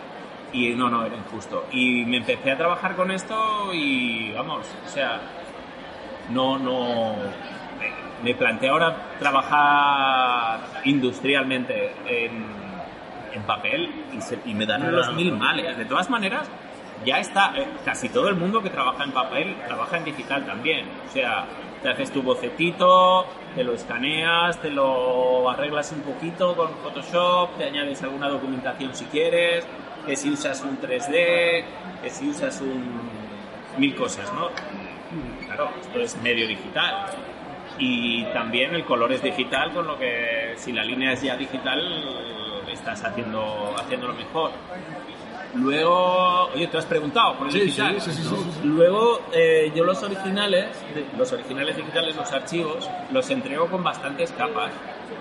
Y 0.52 0.70
no, 0.74 0.88
no, 0.88 1.04
era 1.04 1.16
injusto. 1.16 1.66
Y 1.72 2.04
me 2.04 2.18
empecé 2.18 2.52
a 2.52 2.56
trabajar 2.56 2.94
con 2.94 3.10
esto 3.10 3.72
y 3.72 4.32
vamos, 4.32 4.66
o 4.84 4.88
sea, 4.88 5.20
no, 6.30 6.58
no. 6.58 7.16
me- 8.22 8.34
planteé 8.34 8.68
ahora 8.70 8.96
trabajar 9.18 10.60
industrialmente 10.84 11.92
en, 12.06 12.44
en 13.34 13.42
papel 13.42 13.90
y, 14.16 14.20
se- 14.20 14.38
y 14.44 14.54
me 14.54 14.64
dan 14.66 14.90
los 14.94 15.12
mil 15.14 15.32
males. 15.32 15.76
De 15.76 15.84
todas 15.84 16.08
maneras, 16.08 16.48
ya 17.04 17.18
está, 17.18 17.52
eh, 17.56 17.66
casi 17.84 18.08
todo 18.08 18.28
el 18.28 18.36
mundo 18.36 18.62
que 18.62 18.70
trabaja 18.70 19.04
en 19.04 19.12
papel 19.12 19.56
trabaja 19.66 19.98
en 19.98 20.04
digital 20.04 20.46
también. 20.46 20.86
O 21.08 21.12
sea, 21.12 21.46
te 21.82 21.88
haces 21.90 22.10
tu 22.10 22.22
bocetito, 22.22 23.26
te 23.54 23.62
lo 23.62 23.74
escaneas, 23.74 24.60
te 24.60 24.70
lo 24.70 25.48
arreglas 25.50 25.92
un 25.92 26.00
poquito 26.00 26.56
con 26.56 26.70
Photoshop, 26.82 27.56
te 27.58 27.64
añades 27.64 28.02
alguna 28.02 28.28
documentación 28.28 28.94
si 28.94 29.04
quieres, 29.06 29.66
que 30.06 30.16
si 30.16 30.30
usas 30.30 30.62
un 30.62 30.80
3D, 30.80 31.64
que 32.02 32.10
si 32.10 32.28
usas 32.28 32.60
un... 32.60 33.10
mil 33.78 33.94
cosas, 33.94 34.32
¿no? 34.32 34.48
Claro, 35.46 35.70
esto 35.80 36.00
es 36.00 36.16
medio 36.22 36.46
digital. 36.46 37.06
Y 37.78 38.24
también 38.26 38.74
el 38.74 38.84
color 38.84 39.12
es 39.12 39.22
digital, 39.22 39.72
con 39.72 39.86
lo 39.86 39.98
que 39.98 40.54
si 40.56 40.72
la 40.72 40.84
línea 40.84 41.12
es 41.12 41.22
ya 41.22 41.36
digital, 41.36 41.80
estás 42.72 43.04
haciendo, 43.04 43.74
haciéndolo 43.76 44.14
mejor. 44.14 44.52
Luego, 45.54 46.46
oye, 46.54 46.66
te 46.66 46.78
has 46.78 46.86
preguntado 46.86 47.36
por 47.38 47.46
el 47.46 47.52
Sí, 47.52 47.60
digital. 47.60 48.00
sí, 48.00 48.10
sí, 48.12 48.22
Luego, 48.64 49.20
eh, 49.32 49.70
yo 49.74 49.84
los 49.84 50.02
originales, 50.02 50.66
los 51.16 51.32
originales 51.32 51.76
digitales, 51.76 52.16
los 52.16 52.32
archivos, 52.32 52.88
los 53.12 53.30
entrego 53.30 53.66
con 53.68 53.82
bastantes 53.84 54.32
capas 54.32 54.72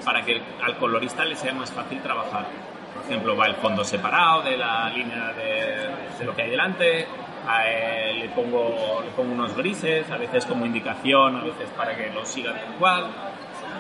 para 0.04 0.24
que 0.24 0.42
al 0.64 0.78
colorista 0.78 1.24
le 1.26 1.36
sea 1.36 1.54
más 1.54 1.72
fácil 1.72 2.02
trabajar. 2.02 2.48
Por 2.96 3.04
ejemplo, 3.06 3.36
va 3.38 3.46
el 3.48 3.56
fondo 3.56 3.84
separado 3.84 4.42
de 4.44 4.58
la 4.58 4.90
línea 4.90 5.34
de, 5.34 6.18
de 6.20 6.26
lo 6.26 6.36
que 6.36 6.42
hay 6.44 6.50
delante, 6.50 7.06
a 7.48 7.68
él 7.70 8.20
le, 8.22 8.30
pongo, 8.30 9.02
le 9.04 9.10
pongo 9.12 9.34
unos 9.34 9.56
grises, 9.56 10.10
a 10.10 10.18
veces 10.18 10.46
como 10.46 10.66
indicación, 10.66 11.36
a 11.36 11.44
veces 11.44 11.70
para 11.78 11.96
que 11.96 12.10
lo 12.12 12.26
siga 12.26 12.54
tal 12.54 12.74
cual. 12.80 13.08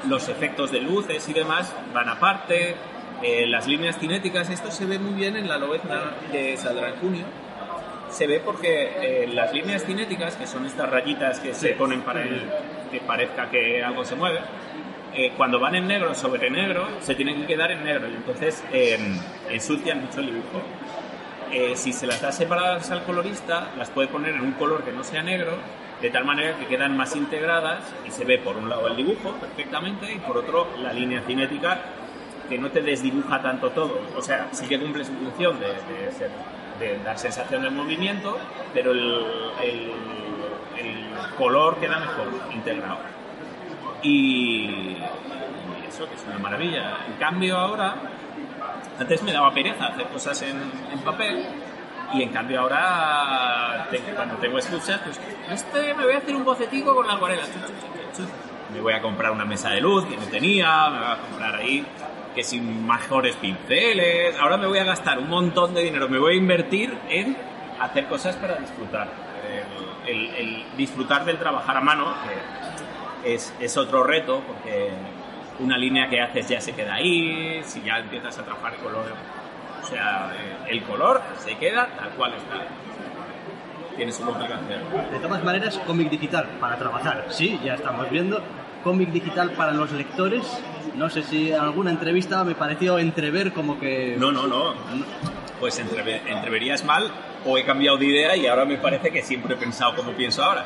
Los 0.08 0.28
efectos 0.28 0.70
de 0.72 0.82
luces 0.82 1.28
y 1.30 1.34
demás 1.34 1.74
van 1.94 2.10
aparte. 2.10 2.76
Eh, 3.24 3.46
las 3.48 3.68
líneas 3.68 3.98
cinéticas, 3.98 4.50
esto 4.50 4.70
se 4.70 4.86
ve 4.86 5.00
muy 5.00 5.14
bien 5.14 5.38
en 5.38 5.48
la 5.48 5.58
lobezna 5.58 6.12
que 6.32 6.58
saldrá 6.58 6.90
en 6.90 6.96
junio. 6.98 7.24
Se 8.10 8.28
ve 8.28 8.42
porque 8.44 9.24
eh, 9.24 9.28
las 9.34 9.54
líneas 9.54 9.86
cinéticas, 9.86 10.36
que 10.36 10.46
son 10.46 10.66
estas 10.66 10.90
rayitas 10.90 11.40
que 11.40 11.54
se 11.54 11.70
ponen 11.70 12.02
para 12.02 12.22
el- 12.24 12.50
que 12.92 13.00
parezca 13.00 13.50
que 13.50 13.82
algo 13.84 14.04
se 14.06 14.16
mueve, 14.16 14.40
eh, 15.16 15.32
cuando 15.38 15.60
van 15.60 15.76
en 15.76 15.88
negro 15.88 16.14
sobre 16.14 16.50
negro, 16.50 16.88
se 17.02 17.16
tienen 17.16 17.42
que 17.42 17.48
quedar 17.48 17.72
en 17.72 17.84
negro 17.84 18.08
y 18.10 18.14
entonces 18.14 18.64
eh, 18.74 18.98
ensucian 19.50 20.02
mucho 20.02 20.20
el 20.20 20.28
dibujo. 20.28 20.62
Eh, 21.52 21.74
si 21.76 21.94
se 21.94 22.06
las 22.08 22.22
da 22.22 22.32
separadas 22.32 22.92
al 22.92 23.04
colorista, 23.04 23.70
las 23.78 23.90
puede 23.90 24.08
poner 24.10 24.36
en 24.36 24.42
un 24.42 24.52
color 24.54 24.84
que 24.84 24.92
no 24.92 25.04
sea 25.04 25.22
negro, 25.24 25.54
de 26.02 26.10
tal 26.10 26.26
manera 26.26 26.58
que 26.58 26.66
quedan 26.66 26.98
más 26.98 27.16
integradas 27.16 27.80
y 28.06 28.12
se 28.12 28.26
ve 28.26 28.38
por 28.40 28.58
un 28.58 28.68
lado 28.70 28.88
el 28.88 28.96
dibujo 28.98 29.32
perfectamente 29.40 30.12
y 30.14 30.18
por 30.20 30.38
otro 30.38 30.68
la 30.82 30.92
línea 30.92 31.22
cinética 31.22 31.80
que 32.50 32.58
no 32.58 32.70
te 32.70 32.82
desdibuja 32.82 33.42
tanto 33.42 33.70
todo. 33.72 34.00
O 34.16 34.22
sea, 34.22 34.48
sí 34.52 34.68
que 34.68 34.80
cumple 34.80 35.06
su 35.06 35.14
función 35.14 35.58
de, 35.60 36.98
dar 37.04 37.18
sensación 37.18 37.64
de 37.64 37.70
movimiento, 37.70 38.38
pero 38.74 38.92
el, 38.92 39.92
color 41.38 41.78
queda 41.80 42.00
mejor 42.00 42.28
integrado. 42.54 43.00
Y, 44.04 44.98
eso 45.88 46.08
que 46.08 46.16
es 46.16 46.24
una 46.28 46.38
maravilla. 46.38 46.98
En 47.08 47.14
cambio 47.14 47.58
ahora, 47.58 47.96
antes 49.00 49.24
me 49.24 49.32
daba 49.32 49.54
pereza 49.54 49.88
hacer 49.88 50.08
cosas 50.08 50.42
en, 50.44 51.00
papel 51.00 51.46
y 52.14 52.22
en 52.22 52.30
cambio 52.30 52.62
ahora 52.62 53.88
cuando 54.16 54.36
tengo 54.36 54.58
excusas, 54.60 55.02
pues 55.04 55.20
este 55.50 55.94
me 55.96 56.04
voy 56.04 56.14
a 56.14 56.18
hacer 56.20 56.36
un 56.36 56.44
bocetico 56.44 56.94
con 56.94 57.08
la 57.08 57.14
acuarela. 57.14 57.44
Me 58.74 58.82
voy 58.82 58.94
a 58.94 59.02
comprar 59.02 59.32
una 59.32 59.46
mesa 59.46 59.70
de 59.70 59.82
luz 59.82 60.06
que 60.06 60.18
no 60.18 60.26
tenía, 60.26 60.90
me 60.90 61.00
voy 61.00 61.08
a 61.08 61.18
comprar 61.18 61.56
ahí 61.56 61.86
que 62.34 62.44
sin 62.44 62.86
mejores 62.88 63.36
pinceles. 63.36 64.36
Ahora 64.40 64.58
me 64.58 64.68
voy 64.68 64.80
a 64.80 64.84
gastar 64.84 65.20
un 65.20 65.30
montón 65.30 65.74
de 65.74 65.84
dinero, 65.84 66.10
me 66.10 66.18
voy 66.20 66.34
a 66.36 66.38
invertir 66.38 66.98
en 67.10 67.38
hacer 67.80 68.08
cosas 68.08 68.36
para 68.38 68.56
disfrutar. 68.56 69.08
El, 70.08 70.28
el- 70.28 70.36
el 70.36 70.64
disfrutar 70.78 71.24
del 71.26 71.38
trabajar 71.38 71.78
a 71.78 71.82
mano, 71.82 72.14
que 73.24 73.34
es, 73.36 73.54
es 73.60 73.78
otro 73.78 74.04
reto, 74.04 74.42
porque 74.48 74.90
una 75.60 75.78
línea 75.78 76.10
que 76.10 76.20
haces 76.22 76.48
ya 76.50 76.60
se 76.60 76.74
queda 76.74 76.96
ahí, 76.96 77.62
si 77.64 77.82
ya 77.84 78.00
empiezas 78.00 78.38
a 78.40 78.44
trabajar 78.44 78.76
color, 78.78 79.06
o 79.82 79.86
sea, 79.86 80.32
eh, 80.36 80.72
el 80.72 80.84
color 80.84 81.22
se 81.38 81.56
queda 81.58 81.88
tal 81.98 82.10
cual 82.12 82.34
está. 82.34 82.66
Tiene 83.96 84.12
su 84.12 84.24
complicación. 84.26 84.82
De 85.12 85.20
todas 85.20 85.44
maneras, 85.44 85.78
cómic 85.86 86.10
digital 86.10 86.48
para 86.60 86.78
trabajar, 86.78 87.26
sí, 87.30 87.60
ya 87.64 87.76
estamos 87.76 88.10
viendo. 88.10 88.42
Cómic 88.84 89.10
digital 89.10 89.52
para 89.52 89.72
los 89.72 89.92
lectores. 89.92 90.44
No 90.96 91.10
sé 91.10 91.24
si 91.24 91.52
en 91.52 91.60
alguna 91.60 91.90
entrevista 91.92 92.44
me 92.44 92.56
pareció 92.56 93.00
entrever 93.00 93.52
como 93.54 93.80
que... 93.80 94.16
No, 94.20 94.32
no, 94.32 94.46
no. 94.48 94.74
Pues 95.60 95.80
entreve- 95.80 96.22
entreverías 96.28 96.84
mal 96.84 97.10
o 97.46 97.58
he 97.58 97.64
cambiado 97.66 97.98
de 97.98 98.06
idea 98.08 98.36
y 98.36 98.46
ahora 98.48 98.66
me 98.66 98.78
parece 98.78 99.12
que 99.12 99.22
siempre 99.24 99.56
he 99.56 99.58
pensado 99.58 99.96
como 99.96 100.12
pienso 100.12 100.44
ahora. 100.44 100.66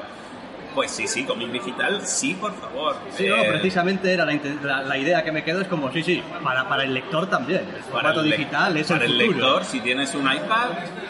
Pues 0.76 0.92
sí, 0.92 1.08
sí, 1.08 1.24
cómic 1.24 1.50
digital, 1.52 2.02
sí, 2.06 2.36
por 2.36 2.54
favor. 2.54 2.98
Sí, 3.16 3.26
no, 3.28 3.36
Eh, 3.36 3.48
precisamente 3.50 4.12
era 4.14 4.26
la, 4.26 4.34
inte- 4.34 4.62
la- 4.62 4.84
la 4.84 4.98
idea 4.98 5.24
que 5.24 5.32
me 5.32 5.44
quedó, 5.44 5.62
es 5.62 5.68
como, 5.68 5.92
sí, 5.92 6.04
sí, 6.04 6.22
para, 6.44 6.68
para 6.70 6.84
el 6.84 6.94
lector 6.94 7.28
también. 7.28 7.62
El 7.76 7.82
formato 7.84 8.22
el 8.22 8.30
le- 8.30 8.38
digital 8.38 8.78
es 8.78 8.88
para 8.88 9.06
el 9.06 9.20
el 9.20 9.28
futuro. 9.28 9.48
lector, 9.48 9.66
si 9.66 9.80
tienes 9.80 10.14
un 10.14 10.32
iPad, 10.32 10.70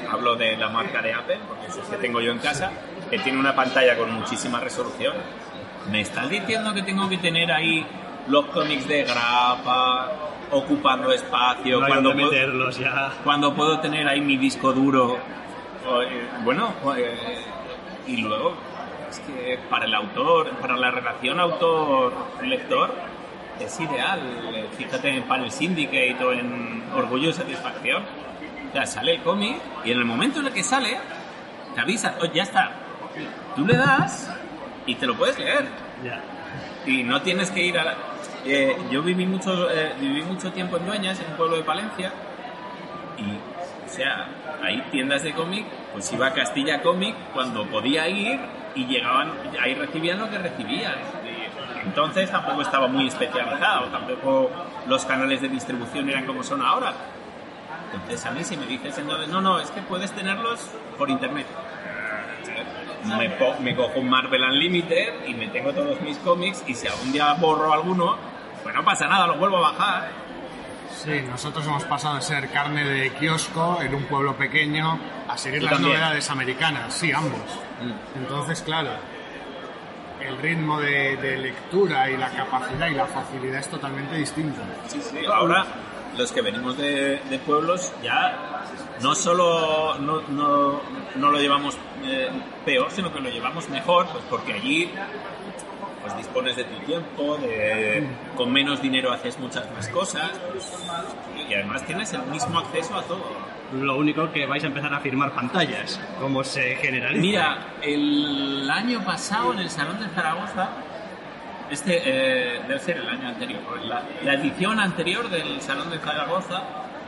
hablo 0.10 0.36
de 0.38 0.56
la 0.56 0.70
marca 0.70 1.02
de 1.02 1.14
Apple, 1.14 1.40
porque 1.50 1.68
es 1.68 1.76
que 1.90 1.98
tengo 1.98 2.22
yo 2.22 2.32
en 2.32 2.40
casa, 2.40 2.72
que 3.10 3.20
tiene 3.20 3.40
una 3.40 3.54
pantalla 3.56 3.98
con 3.98 4.10
muchísima 4.14 4.62
resolución. 4.62 5.16
¿Me 5.92 6.02
estás 6.02 6.30
diciendo 6.30 6.74
que 6.74 6.82
tengo 6.84 7.08
que 7.08 7.18
tener 7.18 7.52
ahí 7.52 7.86
los 8.28 8.46
cómics 8.48 8.88
de 8.88 9.04
grapa, 9.04 10.12
ocupando 10.52 11.12
espacio, 11.12 11.80
No 11.80 11.88
cuando, 11.88 12.14
puedo, 12.14 12.26
meterlos 12.32 12.78
ya. 12.78 13.12
cuando 13.24 13.54
puedo 13.54 13.80
tener 13.80 14.08
ahí 14.08 14.20
mi 14.22 14.38
disco 14.38 14.74
duro? 14.74 15.16
Eh, 15.16 16.28
bueno, 16.44 16.74
eh, 16.98 17.16
y 18.06 18.18
luego, 18.18 18.54
es 19.10 19.20
que 19.20 19.60
para 19.70 19.86
el 19.86 19.94
autor, 19.96 20.50
para 20.58 20.76
la 20.76 20.92
relación 20.92 21.40
autor-lector, 21.40 22.94
es 23.60 23.80
ideal. 23.80 24.20
Eh, 24.54 24.68
Fíjate 24.78 25.10
en 25.10 25.24
Panel 25.24 25.50
Syndicate 25.52 26.18
o 26.24 26.34
en 26.34 26.84
Orgullo 26.96 27.30
y 27.30 27.34
Satisfacción. 27.34 28.04
O 28.70 28.74
sea, 28.74 28.86
sale 28.86 29.14
el 29.16 29.22
cómic 29.22 29.56
y 29.86 29.92
en 29.92 30.00
el 30.00 30.06
momento 30.06 30.42
en 30.42 30.48
el 30.48 30.54
que 30.54 30.64
sale, 30.64 30.98
te 31.74 31.80
avisa, 31.82 32.16
"Oye, 32.22 32.32
ya 32.36 32.44
está. 32.44 32.72
Tú 33.56 33.66
le 33.66 33.76
das 33.78 34.30
y 34.88 34.96
te 34.96 35.06
lo 35.06 35.16
puedes 35.16 35.38
leer. 35.38 35.66
Ya. 36.04 36.22
Y 36.86 37.04
no 37.04 37.22
tienes 37.22 37.52
que 37.52 37.64
ir 37.64 37.78
a 37.78 37.84
la... 37.84 37.96
Eh, 38.46 38.78
yo 38.90 39.04
viví 39.04 39.26
mucho, 39.26 39.70
eh, 39.70 39.94
viví 40.00 40.24
mucho 40.24 40.52
tiempo 40.52 40.78
en 40.78 40.86
Dueñas, 40.88 41.20
en 41.20 41.32
un 41.32 41.38
pueblo 41.38 41.58
de 41.58 41.64
Palencia, 41.64 42.12
y, 43.18 43.86
o 43.86 43.90
sea, 43.90 44.30
hay 44.64 44.82
tiendas 44.90 45.24
de 45.24 45.34
cómic, 45.34 45.66
pues 45.92 46.12
iba 46.14 46.28
a 46.28 46.34
Castilla 46.34 46.82
Cómic 46.82 47.16
cuando 47.34 47.66
podía 47.66 48.08
ir 48.08 48.40
y 48.76 48.86
llegaban, 48.86 49.32
ahí 49.60 49.76
recibían 49.76 50.20
lo 50.20 50.30
que 50.30 50.38
recibían. 50.38 50.96
Entonces 51.84 52.30
tampoco 52.30 52.62
estaba 52.62 52.88
muy 52.88 53.08
especializado, 53.08 53.88
tampoco 53.88 54.52
los 54.88 55.06
canales 55.06 55.42
de 55.42 55.50
distribución 55.50 56.10
eran 56.10 56.26
como 56.26 56.44
son 56.44 56.62
ahora. 56.62 56.94
Entonces 57.94 58.26
a 58.26 58.32
mí 58.32 58.44
si 58.44 58.58
me 58.58 58.66
dices 58.66 58.98
entonces, 58.98 59.30
no, 59.30 59.42
no, 59.42 59.60
es 59.60 59.72
que 59.72 59.82
puedes 59.82 60.12
tenerlos 60.12 60.70
por 60.98 61.10
internet. 61.10 61.48
Me, 63.06 63.30
me 63.60 63.76
cojo 63.76 64.00
un 64.00 64.10
Marvel 64.10 64.42
Unlimited 64.44 65.26
y 65.28 65.34
me 65.34 65.48
tengo 65.48 65.72
todos 65.74 66.00
mis 66.02 66.18
cómics 66.18 66.64
y 66.68 66.74
si 66.74 66.88
algún 66.88 67.12
día 67.12 67.34
borro 67.34 67.72
alguno, 67.72 68.18
pues 68.64 68.74
no 68.76 68.84
pasa 68.84 69.08
nada, 69.08 69.28
lo 69.28 69.38
vuelvo 69.38 69.58
a 69.58 69.72
bajar. 69.72 70.10
Sí, 70.96 71.22
nosotros 71.30 71.66
hemos 71.68 71.84
pasado 71.86 72.16
de 72.16 72.22
ser 72.22 72.50
carne 72.50 72.84
de 72.84 73.12
kiosco 73.14 73.80
en 73.82 73.94
un 73.94 74.04
pueblo 74.06 74.36
pequeño 74.36 75.00
a 75.30 75.38
seguir 75.38 75.60
Tú 75.60 75.66
las 75.66 75.74
también. 75.76 75.94
novedades 75.94 76.30
americanas, 76.32 76.94
sí, 76.94 77.12
ambos. 77.12 77.40
Entonces, 78.16 78.62
claro, 78.64 78.90
el 80.20 80.38
ritmo 80.40 80.80
de, 80.80 81.16
de 81.18 81.38
lectura 81.38 82.10
y 82.10 82.18
la 82.18 82.30
capacidad 82.30 82.88
y 82.88 82.96
la 82.96 83.06
facilidad 83.06 83.60
es 83.60 83.70
totalmente 83.70 84.16
distinto. 84.16 84.60
Sí, 84.88 85.00
sí. 85.02 85.20
Ahora, 85.32 85.66
los 86.18 86.32
que 86.32 86.42
venimos 86.42 86.76
de, 86.78 87.20
de 87.30 87.40
pueblos 87.40 87.94
ya 88.04 88.64
no 89.02 89.16
solo 89.16 89.98
no, 90.00 90.22
no, 90.30 90.82
no 91.16 91.32
lo 91.32 91.40
llevamos 91.40 91.78
eh, 92.04 92.30
peor, 92.66 92.92
sino 92.92 93.12
que 93.12 93.20
lo 93.20 93.30
llevamos 93.30 93.70
mejor, 93.70 94.08
pues 94.08 94.24
porque 94.30 94.54
allí 94.54 94.92
pues 96.02 96.18
dispones 96.18 96.56
de 96.56 96.64
tu 96.64 96.80
tiempo, 96.86 97.38
de, 97.38 98.08
con 98.36 98.52
menos 98.52 98.82
dinero 98.82 99.12
haces 99.12 99.38
muchas 99.40 99.70
más 99.74 99.90
cosas 99.90 100.32
pues, 100.52 100.72
y 101.50 101.54
además 101.54 101.86
tienes 101.86 102.14
el 102.14 102.24
mismo 102.24 102.60
acceso 102.60 102.96
a 102.96 103.04
todo. 103.04 103.58
Lo 103.74 103.98
único 103.98 104.32
que 104.32 104.46
vais 104.46 104.64
a 104.64 104.68
empezar 104.68 104.94
a 104.94 105.00
firmar 105.02 105.34
pantallas, 105.34 106.00
como 106.22 106.44
se 106.44 106.78
generaliza. 106.78 107.22
Mira, 107.22 107.58
el 107.82 108.70
año 108.70 109.04
pasado 109.04 109.54
en 109.54 109.60
el 109.60 109.70
Salón 109.70 110.00
de 110.00 110.08
Zaragoza, 110.08 110.70
este 111.70 112.02
eh, 112.06 112.62
debe 112.66 112.80
ser 112.80 112.98
el 112.98 113.10
año 113.10 113.28
anterior, 113.28 113.62
la, 113.84 114.04
la 114.24 114.34
edición 114.36 114.80
anterior 114.80 115.30
del 115.30 115.60
Salón 115.60 115.90
de 115.90 116.00
Zaragoza, 116.00 116.64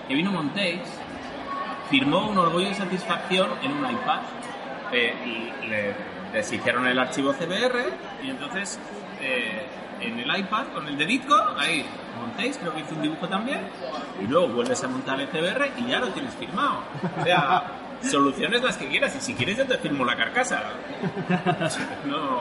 que 0.09 0.15
vino 0.15 0.31
Montéis, 0.31 0.81
firmó 1.89 2.27
un 2.29 2.37
orgullo 2.37 2.69
y 2.69 2.73
satisfacción 2.73 3.49
en 3.63 3.71
un 3.71 3.91
iPad. 3.91 4.19
eh, 4.91 5.13
y 5.25 5.67
le, 5.67 5.93
les 6.33 6.51
hicieron 6.51 6.87
el 6.87 6.97
archivo 6.97 7.33
CBR 7.33 7.77
y 8.23 8.29
entonces 8.29 8.79
eh, 9.21 9.65
en 10.01 10.19
el 10.19 10.39
iPad 10.39 10.67
con 10.73 10.87
el 10.87 10.97
dedito, 10.97 11.35
ahí 11.57 11.85
montéis, 12.19 12.57
creo 12.57 12.73
que 12.73 12.81
hizo 12.81 12.95
un 12.95 13.01
dibujo 13.01 13.27
también, 13.27 13.61
y 14.21 14.27
luego 14.27 14.47
vuelves 14.49 14.83
a 14.83 14.87
montar 14.87 15.19
el 15.19 15.27
CBR 15.27 15.71
y 15.77 15.87
ya 15.89 15.99
lo 15.99 16.07
tienes 16.09 16.33
firmado. 16.35 16.83
O 17.19 17.23
sea, 17.23 17.63
soluciones 18.01 18.61
las 18.63 18.77
que 18.77 18.87
quieras, 18.87 19.15
y 19.15 19.21
si 19.21 19.33
quieres 19.33 19.57
yo 19.57 19.65
te 19.65 19.77
firmo 19.77 20.05
la 20.05 20.15
carcasa. 20.15 20.63
No. 22.05 22.39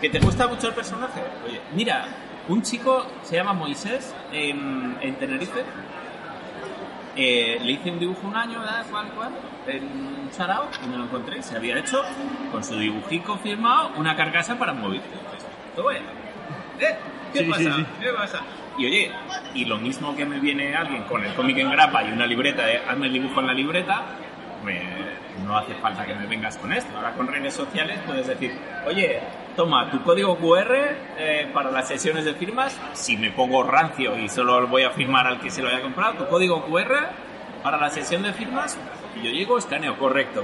¿Que 0.00 0.08
te 0.10 0.18
gusta 0.20 0.46
mucho 0.48 0.68
el 0.68 0.74
personaje? 0.74 1.20
Oye, 1.46 1.60
mira, 1.74 2.06
un 2.48 2.62
chico 2.62 3.06
se 3.22 3.36
llama 3.36 3.52
Moisés 3.54 4.14
en, 4.32 4.96
en 5.00 5.14
Tenerife. 5.16 5.62
Eh, 7.16 7.58
le 7.62 7.72
hice 7.72 7.90
un 7.90 7.98
dibujo 7.98 8.26
un 8.26 8.36
año, 8.36 8.58
¿verdad? 8.60 8.84
cual, 8.90 9.06
cual, 9.14 9.30
en 9.68 10.28
sarao, 10.32 10.68
y 10.84 10.88
me 10.88 10.96
lo 10.96 11.04
encontré. 11.04 11.42
Se 11.42 11.56
había 11.56 11.78
hecho 11.78 12.02
con 12.50 12.62
su 12.64 12.76
dibujico 12.78 13.36
firmado 13.38 13.90
una 13.96 14.16
carcasa 14.16 14.58
para 14.58 14.72
un 14.72 14.80
móvil. 14.80 15.00
¿Tú 15.76 15.84
ves? 15.84 16.00
¿Eh? 16.80 16.96
¿Qué 17.32 17.38
Sí, 17.40 17.44
pasa? 17.50 17.62
sí, 17.62 17.70
sí. 17.76 17.86
¿Qué 18.00 18.08
pasa? 18.12 18.40
Y 18.76 18.86
oye, 18.86 19.12
y 19.54 19.64
lo 19.66 19.78
mismo 19.78 20.16
que 20.16 20.24
me 20.26 20.40
viene 20.40 20.74
alguien 20.74 21.04
con 21.04 21.24
el 21.24 21.32
cómic 21.34 21.58
en 21.58 21.70
grapa 21.70 22.02
y 22.02 22.10
una 22.10 22.26
libreta 22.26 22.66
de 22.66 22.78
hazme 22.78 23.06
el 23.06 23.12
dibujo 23.12 23.40
en 23.40 23.46
la 23.46 23.54
libreta, 23.54 24.02
no 25.44 25.56
hace 25.56 25.74
falta 25.74 26.04
que 26.04 26.14
me 26.14 26.26
vengas 26.26 26.56
con 26.58 26.72
esto. 26.72 26.96
Ahora 26.96 27.12
con 27.12 27.26
redes 27.26 27.54
sociales 27.54 27.98
puedes 28.06 28.26
decir, 28.26 28.56
oye, 28.86 29.20
toma 29.56 29.90
tu 29.90 30.02
código 30.02 30.36
QR 30.36 30.74
eh, 31.18 31.50
para 31.52 31.70
las 31.70 31.88
sesiones 31.88 32.24
de 32.24 32.34
firmas. 32.34 32.78
Si 32.92 33.16
me 33.16 33.30
pongo 33.30 33.62
rancio 33.62 34.18
y 34.18 34.28
solo 34.28 34.66
voy 34.66 34.82
a 34.82 34.90
firmar 34.90 35.26
al 35.26 35.40
que 35.40 35.50
se 35.50 35.62
lo 35.62 35.68
haya 35.68 35.82
comprado, 35.82 36.14
tu 36.14 36.28
código 36.28 36.64
QR 36.66 36.94
para 37.62 37.76
la 37.78 37.90
sesión 37.90 38.22
de 38.22 38.32
firmas. 38.32 38.78
Yo 39.16 39.30
llego, 39.30 39.58
escaneo, 39.58 39.96
correcto. 39.98 40.42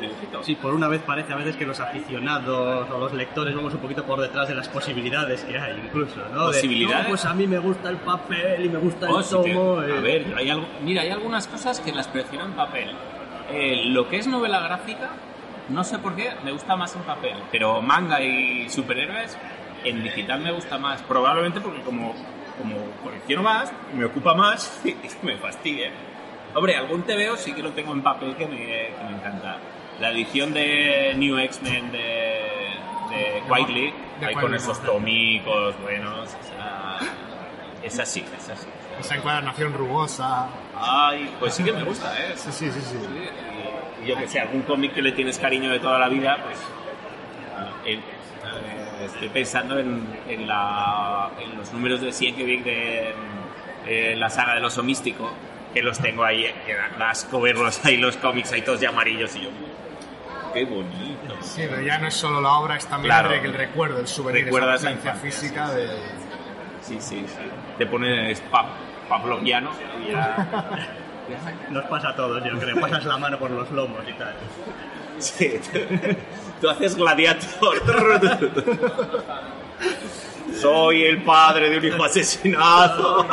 Dibujito. 0.00 0.42
Sí, 0.42 0.54
por 0.54 0.74
una 0.74 0.88
vez 0.88 1.00
parece 1.02 1.32
a 1.32 1.36
veces 1.36 1.56
que 1.56 1.64
los 1.64 1.80
aficionados 1.80 2.90
o 2.90 2.98
los 2.98 3.12
lectores 3.14 3.54
vamos 3.54 3.72
un 3.74 3.80
poquito 3.80 4.04
por 4.04 4.20
detrás 4.20 4.48
de 4.48 4.54
las 4.54 4.68
posibilidades 4.68 5.42
que 5.44 5.58
hay, 5.58 5.80
incluso, 5.84 6.16
¿no? 6.32 6.48
De, 6.48 6.54
¿Posibilidades? 6.54 7.02
"No, 7.04 7.08
pues 7.08 7.24
a 7.24 7.34
mí 7.34 7.46
me 7.46 7.58
gusta 7.58 7.88
el 7.88 7.96
papel 7.96 8.66
y 8.66 8.68
me 8.68 8.78
gusta 8.78 9.08
Oh, 9.10 9.20
el 9.20 9.26
tomo. 9.26 9.78
a 9.80 9.86
eh". 9.86 10.00
ver, 10.00 10.34
hay 10.36 10.50
algo- 10.50 10.66
mira, 10.82 11.02
hay 11.02 11.10
algunas 11.10 11.46
cosas 11.46 11.80
que 11.80 11.92
las 11.92 12.08
prefiero 12.08 12.44
en 12.44 12.52
papel. 12.52 12.90
Eh, 13.50 13.84
lo 13.86 14.08
que 14.08 14.16
es 14.18 14.26
novela 14.26 14.60
gráfica, 14.60 15.10
no 15.68 15.84
sé 15.84 15.98
por 15.98 16.16
qué, 16.16 16.30
me 16.44 16.52
gusta 16.52 16.76
más 16.76 16.94
en 16.96 17.02
papel. 17.02 17.34
Pero 17.50 17.80
manga 17.80 18.20
y 18.20 18.68
superhéroes, 18.68 19.36
en 19.84 20.02
digital 20.02 20.40
me 20.40 20.52
gusta 20.52 20.78
más. 20.78 21.02
Probablemente 21.02 21.60
porque 21.60 21.80
como, 21.80 22.14
como 22.58 22.76
colecciono 23.02 23.42
más, 23.42 23.72
me 23.94 24.04
ocupa 24.04 24.34
más 24.34 24.80
y 24.84 24.94
me 25.26 25.36
fastidia. 25.38 25.90
Hombre, 26.54 26.76
algún 26.76 27.02
TVO 27.02 27.36
sí 27.36 27.52
que 27.52 27.62
lo 27.62 27.72
tengo 27.72 27.92
en 27.92 28.02
papel 28.02 28.36
que 28.36 28.46
me, 28.46 28.56
que 28.56 28.94
me 29.08 29.16
encanta. 29.16 29.56
La 30.00 30.10
edición 30.10 30.52
de 30.52 31.14
New 31.16 31.38
X-Men 31.38 31.92
de, 31.92 31.98
de 33.10 33.42
Quietly, 33.48 33.94
ahí 34.26 34.34
con 34.34 34.54
esos 34.54 34.82
tomicos 34.82 35.80
buenos, 35.82 36.28
esa, 36.28 36.98
esa 37.82 38.04
sí, 38.04 38.24
esa 38.36 38.56
sí. 38.56 38.66
Esa 39.00 39.16
encuadernación 39.16 39.72
rugosa. 39.72 40.48
Ay, 40.76 41.30
pues 41.40 41.54
sí 41.54 41.64
que 41.64 41.72
me 41.72 41.82
gusta, 41.84 42.14
¿eh? 42.18 42.32
Sí, 42.36 42.50
sí, 42.52 42.70
sí. 42.70 42.80
sí. 42.80 42.96
Y, 44.02 44.04
y 44.04 44.08
yo 44.08 44.16
que 44.16 44.28
sé, 44.28 44.40
algún 44.40 44.62
cómic 44.62 44.92
que 44.94 45.02
le 45.02 45.12
tienes 45.12 45.38
cariño 45.38 45.70
de 45.70 45.78
toda 45.80 45.98
la 45.98 46.08
vida, 46.08 46.38
pues. 46.44 46.58
eh, 47.86 47.94
eh, 47.94 49.04
estoy 49.06 49.28
pensando 49.30 49.78
en, 49.78 50.06
en, 50.28 50.46
la, 50.46 51.30
en 51.40 51.56
los 51.56 51.72
números 51.72 52.00
de 52.00 52.12
Sienkiewicz 52.12 52.64
de 52.64 53.14
eh, 53.86 54.14
la 54.16 54.28
saga 54.30 54.54
del 54.54 54.64
oso 54.64 54.82
místico, 54.82 55.32
que 55.72 55.82
los 55.82 55.98
tengo 55.98 56.24
ahí, 56.24 56.46
que 56.66 56.74
dan 56.74 57.00
asco 57.02 57.40
verlos 57.40 57.84
ahí, 57.84 57.96
los 57.96 58.16
cómics 58.16 58.52
ahí 58.52 58.62
todos 58.62 58.80
de 58.80 58.86
amarillos 58.86 59.34
y 59.36 59.42
yo. 59.42 59.50
¡Qué 60.52 60.64
bonito! 60.64 61.34
Sí, 61.40 61.62
pero 61.68 61.80
ya 61.80 61.98
no 61.98 62.08
es 62.08 62.14
solo 62.14 62.40
la 62.40 62.52
obra, 62.52 62.76
es 62.76 62.86
también 62.86 63.14
Claro. 63.14 63.32
el, 63.32 63.54
recuerdo, 63.54 64.00
el 64.00 64.06
souvenir, 64.06 64.44
Recuerdas 64.44 64.80
esa 64.80 64.90
la 64.90 64.96
presencia 64.96 65.30
física 65.30 65.70
de... 65.72 65.88
Sí, 66.82 66.96
sí, 67.00 67.24
sí. 67.26 67.38
Te 67.78 67.86
pones 67.86 68.40
pa, 68.42 68.66
pavloviano 69.08 69.70
y 70.06 70.10
ya. 70.10 70.68
Nos 71.70 71.84
pasa 71.84 72.10
a 72.10 72.16
todos, 72.16 72.44
yo 72.44 72.58
creo. 72.58 72.78
Pasas 72.80 73.04
la 73.04 73.16
mano 73.16 73.38
por 73.38 73.50
los 73.50 73.70
lomos 73.70 74.02
y 74.06 74.12
tal. 74.14 74.34
Sí, 75.18 75.58
tú 76.60 76.68
haces 76.68 76.96
gladiator. 76.96 77.80
Soy 80.60 81.04
el 81.04 81.22
padre 81.22 81.70
de 81.70 81.78
un 81.78 81.84
hijo 81.84 82.04
asesinado. 82.04 83.26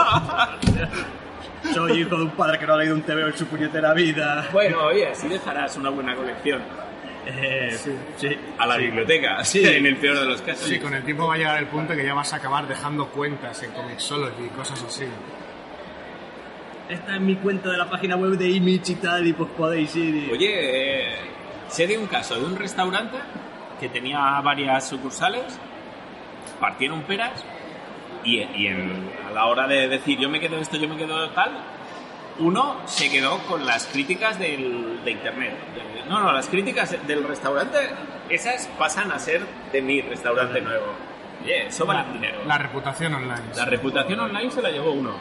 Soy 1.73 2.01
hijo 2.01 2.15
de 2.17 2.23
un 2.23 2.31
padre 2.31 2.57
que 2.59 2.65
no 2.67 2.73
ha 2.73 2.77
leído 2.77 2.95
un 2.95 3.01
TVO 3.03 3.27
en 3.27 3.37
su 3.37 3.45
puñetera 3.47 3.93
vida. 3.93 4.47
Bueno, 4.51 4.85
oye, 4.85 5.07
así 5.07 5.27
dejarás 5.27 5.75
una 5.77 5.89
buena 5.89 6.15
colección. 6.15 6.61
Eh, 7.25 7.77
Sí. 7.77 7.91
sí. 8.17 8.37
a 8.57 8.65
la 8.65 8.75
sí. 8.75 8.81
biblioteca, 8.83 9.43
Sí. 9.43 9.65
en 9.65 9.85
el 9.85 9.97
peor 9.97 10.19
de 10.19 10.25
los 10.25 10.41
casos. 10.41 10.67
Sí, 10.67 10.79
con 10.79 10.93
el 10.93 11.03
tiempo 11.03 11.27
va 11.27 11.35
a 11.35 11.37
llegar 11.37 11.57
el 11.59 11.67
punto 11.67 11.93
que 11.95 12.03
ya 12.05 12.13
vas 12.13 12.33
a 12.33 12.37
acabar 12.37 12.67
dejando 12.67 13.07
cuentas 13.09 13.61
en 13.63 13.71
Comixology 13.71 14.45
y 14.45 14.49
cosas 14.49 14.81
así. 14.83 15.05
Esta 16.89 17.15
es 17.15 17.21
mi 17.21 17.35
cuenta 17.35 17.69
de 17.69 17.77
la 17.77 17.87
página 17.87 18.15
web 18.15 18.31
de 18.31 18.49
Image 18.49 18.93
y 18.93 18.95
tal, 18.95 19.27
y 19.27 19.33
pues 19.33 19.49
podéis 19.55 19.95
ir 19.95 20.15
y... 20.15 20.31
Oye, 20.31 20.49
eh, 20.51 21.15
sé 21.67 21.85
de 21.85 21.97
un 21.99 22.07
caso 22.07 22.33
de 22.39 22.45
un 22.45 22.55
restaurante 22.55 23.17
que 23.79 23.89
tenía 23.89 24.41
varias 24.41 24.89
sucursales, 24.89 25.43
partieron 26.59 27.03
peras 27.03 27.43
y, 28.23 28.39
y 28.39 28.67
en- 28.67 29.11
a 29.27 29.31
la 29.31 29.45
hora 29.45 29.67
de 29.67 29.87
decir 29.87 30.17
yo 30.19 30.29
me 30.29 30.39
quedo 30.39 30.57
esto, 30.57 30.77
yo 30.77 30.87
me 30.87 30.97
quedo 30.97 31.29
tal, 31.31 31.51
uno 32.39 32.77
se 32.85 33.09
quedó 33.11 33.37
con 33.47 33.65
las 33.65 33.85
críticas 33.87 34.39
del, 34.39 35.03
de 35.03 35.11
internet. 35.11 35.53
No, 36.07 36.19
no, 36.21 36.31
las 36.31 36.47
críticas 36.47 36.95
del 37.07 37.27
restaurante, 37.27 37.77
esas 38.29 38.67
pasan 38.79 39.11
a 39.11 39.19
ser 39.19 39.41
de 39.71 39.81
mi 39.81 40.01
restaurante 40.01 40.59
nuevo. 40.61 40.85
Oye, 41.43 41.67
eso 41.67 41.85
vale 41.85 42.03
dinero. 42.13 42.39
La 42.47 42.57
reputación 42.57 43.13
online. 43.13 43.41
La 43.55 43.65
reputación 43.65 44.19
online 44.19 44.49
se 44.51 44.61
la 44.61 44.69
llevó 44.71 44.91
uno. 44.91 45.11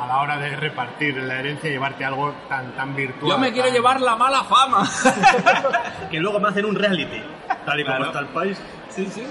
A 0.00 0.06
la 0.06 0.18
hora 0.20 0.38
de 0.38 0.54
repartir 0.56 1.16
la 1.16 1.40
herencia 1.40 1.68
y 1.68 1.72
llevarte 1.72 2.04
algo 2.04 2.32
tan, 2.48 2.72
tan 2.72 2.94
virtual. 2.94 3.30
Yo 3.32 3.38
me 3.38 3.52
quiero 3.52 3.66
tan- 3.68 3.74
llevar 3.76 4.00
la 4.00 4.16
mala 4.16 4.44
fama. 4.44 4.88
Que 6.10 6.18
luego 6.18 6.40
me 6.40 6.48
hacen 6.48 6.64
un 6.64 6.74
reality, 6.76 7.20
tal 7.66 7.80
y 7.80 7.84
como 7.84 7.96
Claro. 7.96 8.04
está 8.06 8.18
el 8.20 8.26
país. 8.28 8.58
sí, 8.88 9.06
sí. 9.06 9.24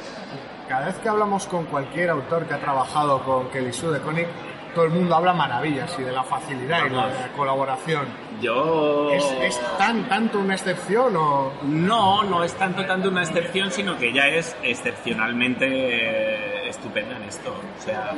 Cada 0.68 0.88
vez 0.88 0.96
que 0.96 1.08
hablamos 1.08 1.48
con 1.48 1.66
cualquier 1.66 2.10
autor 2.10 2.46
que 2.46 2.54
ha 2.54 2.60
trabajado 2.60 3.24
con 3.24 3.50
Kelly 3.50 3.72
Sue 3.72 3.94
de 3.94 4.02
Koenig, 4.02 4.28
todo 4.76 4.84
el 4.86 4.92
mundo 4.92 5.16
habla 5.16 5.34
maravillas 5.34 5.96
y 5.98 6.04
de 6.04 6.12
la 6.12 6.24
facilidad 6.24 6.86
y 6.86 6.90
la, 6.90 7.04
Vamos. 7.04 7.20
la 7.20 7.28
colaboración. 7.30 8.06
Yo... 8.42 9.10
¿Es, 9.12 9.26
es 9.42 9.78
tan, 9.78 10.08
tanto 10.10 10.40
una 10.40 10.56
excepción 10.56 11.16
o...? 11.16 11.54
No, 11.64 12.24
no 12.24 12.44
es 12.44 12.54
tanto 12.54 12.86
tanto 12.86 13.10
una 13.10 13.24
excepción, 13.24 13.72
sino 13.72 13.98
que 13.98 14.14
ya 14.14 14.28
es 14.28 14.56
excepcionalmente 14.62 15.66
eh, 15.68 16.70
estupenda 16.70 17.16
en 17.16 17.24
esto. 17.24 17.56
O 17.78 17.82
sea, 17.82 18.12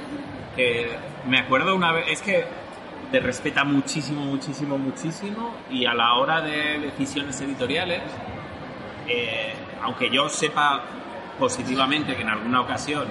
que 0.56 0.90
me 1.28 1.40
acuerdo 1.40 1.76
una 1.76 1.92
vez, 1.92 2.06
es 2.10 2.22
que 2.22 2.46
te 3.12 3.20
respeta 3.20 3.64
muchísimo, 3.64 4.22
muchísimo, 4.22 4.78
muchísimo 4.78 5.54
y 5.70 5.86
a 5.86 5.94
la 5.94 6.16
hora 6.16 6.42
de 6.42 6.80
decisiones 6.80 7.40
editoriales, 7.42 8.02
eh, 9.08 9.54
aunque 9.82 10.10
yo 10.10 10.28
sepa 10.30 10.84
positivamente 11.40 12.16
que 12.16 12.22
en 12.22 12.30
alguna 12.30 12.62
ocasión 12.62 13.08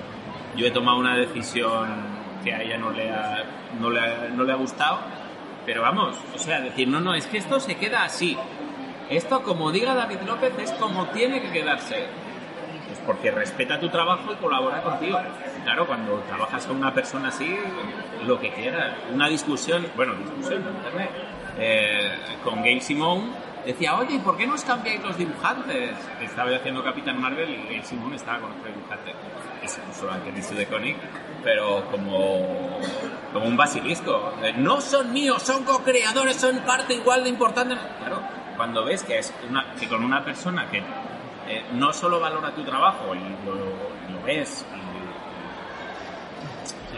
yo 0.57 0.67
he 0.67 0.71
tomado 0.71 0.99
una 0.99 1.17
decisión 1.17 1.89
que 2.45 2.55
a 2.55 2.63
ella 2.63 2.79
no 2.79 2.91
le 2.91 3.11
ha, 3.11 3.45
no 3.81 3.91
le 3.91 4.31
no 4.31 4.45
le 4.45 4.53
ha 4.53 4.57
gustado, 4.57 5.01
pero 5.67 5.83
vamos, 5.83 6.17
o 6.35 6.39
sea, 6.39 6.61
decir, 6.61 6.89
no, 6.89 7.01
no, 7.01 7.15
es 7.15 7.27
que 7.27 7.39
esto 7.39 7.61
se 7.61 7.77
queda 7.77 8.05
así. 8.05 8.37
Esto, 9.11 9.43
como 9.43 9.73
diga 9.73 9.95
David 9.95 10.19
López, 10.27 10.53
es 10.59 10.73
como 10.73 11.07
tiene 11.09 11.41
que 11.41 11.51
quedarse. 11.51 12.07
Pues 12.87 12.99
porque 13.07 13.31
respeta 13.31 13.81
tu 13.81 13.89
trabajo 13.89 14.33
y 14.33 14.37
colabora 14.37 14.83
contigo. 14.83 15.19
Claro, 15.65 15.87
cuando 15.87 16.15
trabajas 16.27 16.67
con 16.67 16.77
una 16.77 16.93
persona 16.93 17.29
así, 17.29 17.57
lo 18.27 18.39
que 18.39 18.51
quieras. 18.51 18.95
Una 19.13 19.29
discusión, 19.29 19.87
bueno, 19.97 20.15
discusión 20.15 20.63
en 20.63 20.77
internet, 20.77 21.11
eh, 21.59 22.11
con 22.45 22.57
Gabe 22.57 22.81
Simone, 22.81 23.31
decía, 23.73 23.97
oye, 23.97 24.15
¿y 24.15 24.19
por 24.19 24.37
qué 24.37 24.47
no 24.47 24.55
os 24.55 24.65
cambiáis 24.65 25.03
los 25.03 25.17
dibujantes? 25.19 25.95
Estaba 26.23 26.51
yo 26.51 26.57
haciendo 26.57 26.83
Capitán 26.83 27.21
Marvel 27.21 27.51
y 27.71 27.83
Simone 27.83 28.17
estaba 28.17 28.41
con 28.41 28.53
otro 28.53 28.73
dibujante. 28.73 29.13
Y 29.63 29.69
se 29.69 29.81
puso 29.83 30.11
a 30.11 30.23
Kelly 30.25 30.43
Sue 30.43 30.57
de 30.57 30.67
Koenig, 30.67 30.97
pero 31.45 31.85
como, 31.91 32.81
como 33.33 33.47
un 33.47 33.57
basilisco. 33.59 34.33
De, 34.41 34.55
No 34.55 34.81
son 34.81 35.13
míos, 35.13 35.43
son 35.43 35.65
co-creadores, 35.65 36.37
son 36.37 36.59
parte 36.61 36.95
igual 36.95 37.25
de 37.25 37.29
importante. 37.29 37.77
Claro, 37.99 38.23
cuando 38.57 38.87
ves 38.87 39.05
que, 39.05 39.19
es 39.19 39.35
una, 39.49 39.75
que 39.79 39.87
con 39.87 40.03
una 40.03 40.25
persona 40.25 40.71
que 40.71 40.79
eh, 40.79 41.65
no 41.75 41.93
solo 41.93 42.21
valora 42.21 42.55
tu 42.55 42.65
trabajo 42.65 43.15
y 43.15 43.21
lo, 43.47 44.23
ves 44.25 44.67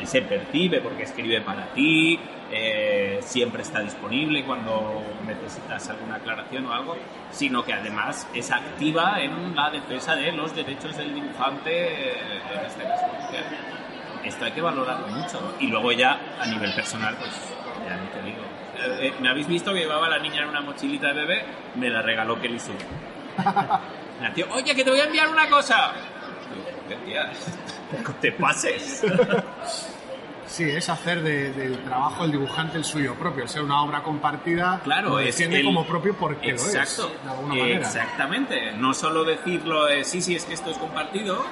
y 0.00 0.06
se 0.06 0.22
percibe 0.22 0.80
porque 0.80 1.02
escribe 1.02 1.40
para 1.42 1.66
ti, 1.74 2.18
eh, 2.52 3.18
siempre 3.22 3.62
está 3.62 3.80
disponible 3.80 4.44
cuando 4.44 5.02
necesitas 5.26 5.88
alguna 5.90 6.16
aclaración 6.16 6.66
o 6.66 6.72
algo, 6.72 6.96
sino 7.30 7.64
que 7.64 7.72
además 7.72 8.26
es 8.34 8.50
activa 8.50 9.20
en 9.20 9.54
la 9.54 9.70
defensa 9.70 10.16
de 10.16 10.32
los 10.32 10.54
derechos 10.54 10.96
del 10.96 11.14
dibujante, 11.14 11.70
eh, 11.72 12.40
en 12.52 12.66
este 12.66 12.82
caso. 12.84 13.06
Esto 14.24 14.44
hay 14.44 14.52
que 14.52 14.60
valorarlo 14.60 15.08
mucho. 15.08 15.56
Y 15.60 15.68
luego 15.68 15.92
ya, 15.92 16.20
a 16.40 16.46
nivel 16.46 16.74
personal, 16.74 17.16
pues 17.18 17.30
ya 17.86 17.96
ni 17.96 18.06
te 18.08 18.22
digo. 18.22 18.42
Eh, 18.78 19.06
eh, 19.08 19.14
¿Me 19.20 19.30
habéis 19.30 19.46
visto 19.46 19.72
que 19.72 19.80
llevaba 19.80 20.06
a 20.06 20.10
la 20.10 20.18
niña 20.18 20.42
en 20.42 20.48
una 20.48 20.60
mochilita 20.60 21.08
de 21.08 21.14
bebé? 21.14 21.44
Me 21.76 21.88
la 21.88 22.02
regaló 22.02 22.40
Kelly 22.40 22.58
Sue. 22.58 22.74
Nació, 24.20 24.46
oye, 24.52 24.74
que 24.74 24.84
te 24.84 24.90
voy 24.90 25.00
a 25.00 25.04
enviar 25.04 25.28
una 25.28 25.48
cosa. 25.48 25.92
Digo, 26.54 26.66
"Joder, 26.84 26.98
tía, 27.04 27.30
te 28.20 28.32
pases. 28.32 29.02
Sí, 30.50 30.68
es 30.68 30.88
hacer 30.88 31.22
de- 31.22 31.52
del 31.52 31.78
trabajo 31.84 32.22
del 32.24 32.32
dibujante 32.32 32.76
el 32.76 32.84
suyo 32.84 33.14
propio, 33.14 33.46
ser 33.46 33.62
una 33.62 33.82
obra 33.82 34.02
compartida, 34.02 34.80
Claro, 34.82 35.10
lo 35.10 35.16
defiende 35.18 35.62
como 35.62 35.86
propio 35.86 36.14
porque 36.16 36.50
Exacto, 36.50 37.02
lo 37.08 37.14
es, 37.14 37.24
de 37.24 37.30
alguna 37.30 37.54
manera. 37.54 37.78
exactamente. 37.86 38.72
No 38.72 38.92
solo 38.92 39.22
decirlo, 39.22 39.86
eh, 39.88 40.02
sí, 40.02 40.20
sí, 40.20 40.34
es 40.34 40.44
que 40.44 40.54
esto 40.54 40.70
es 40.70 40.78
compartido, 40.78 41.44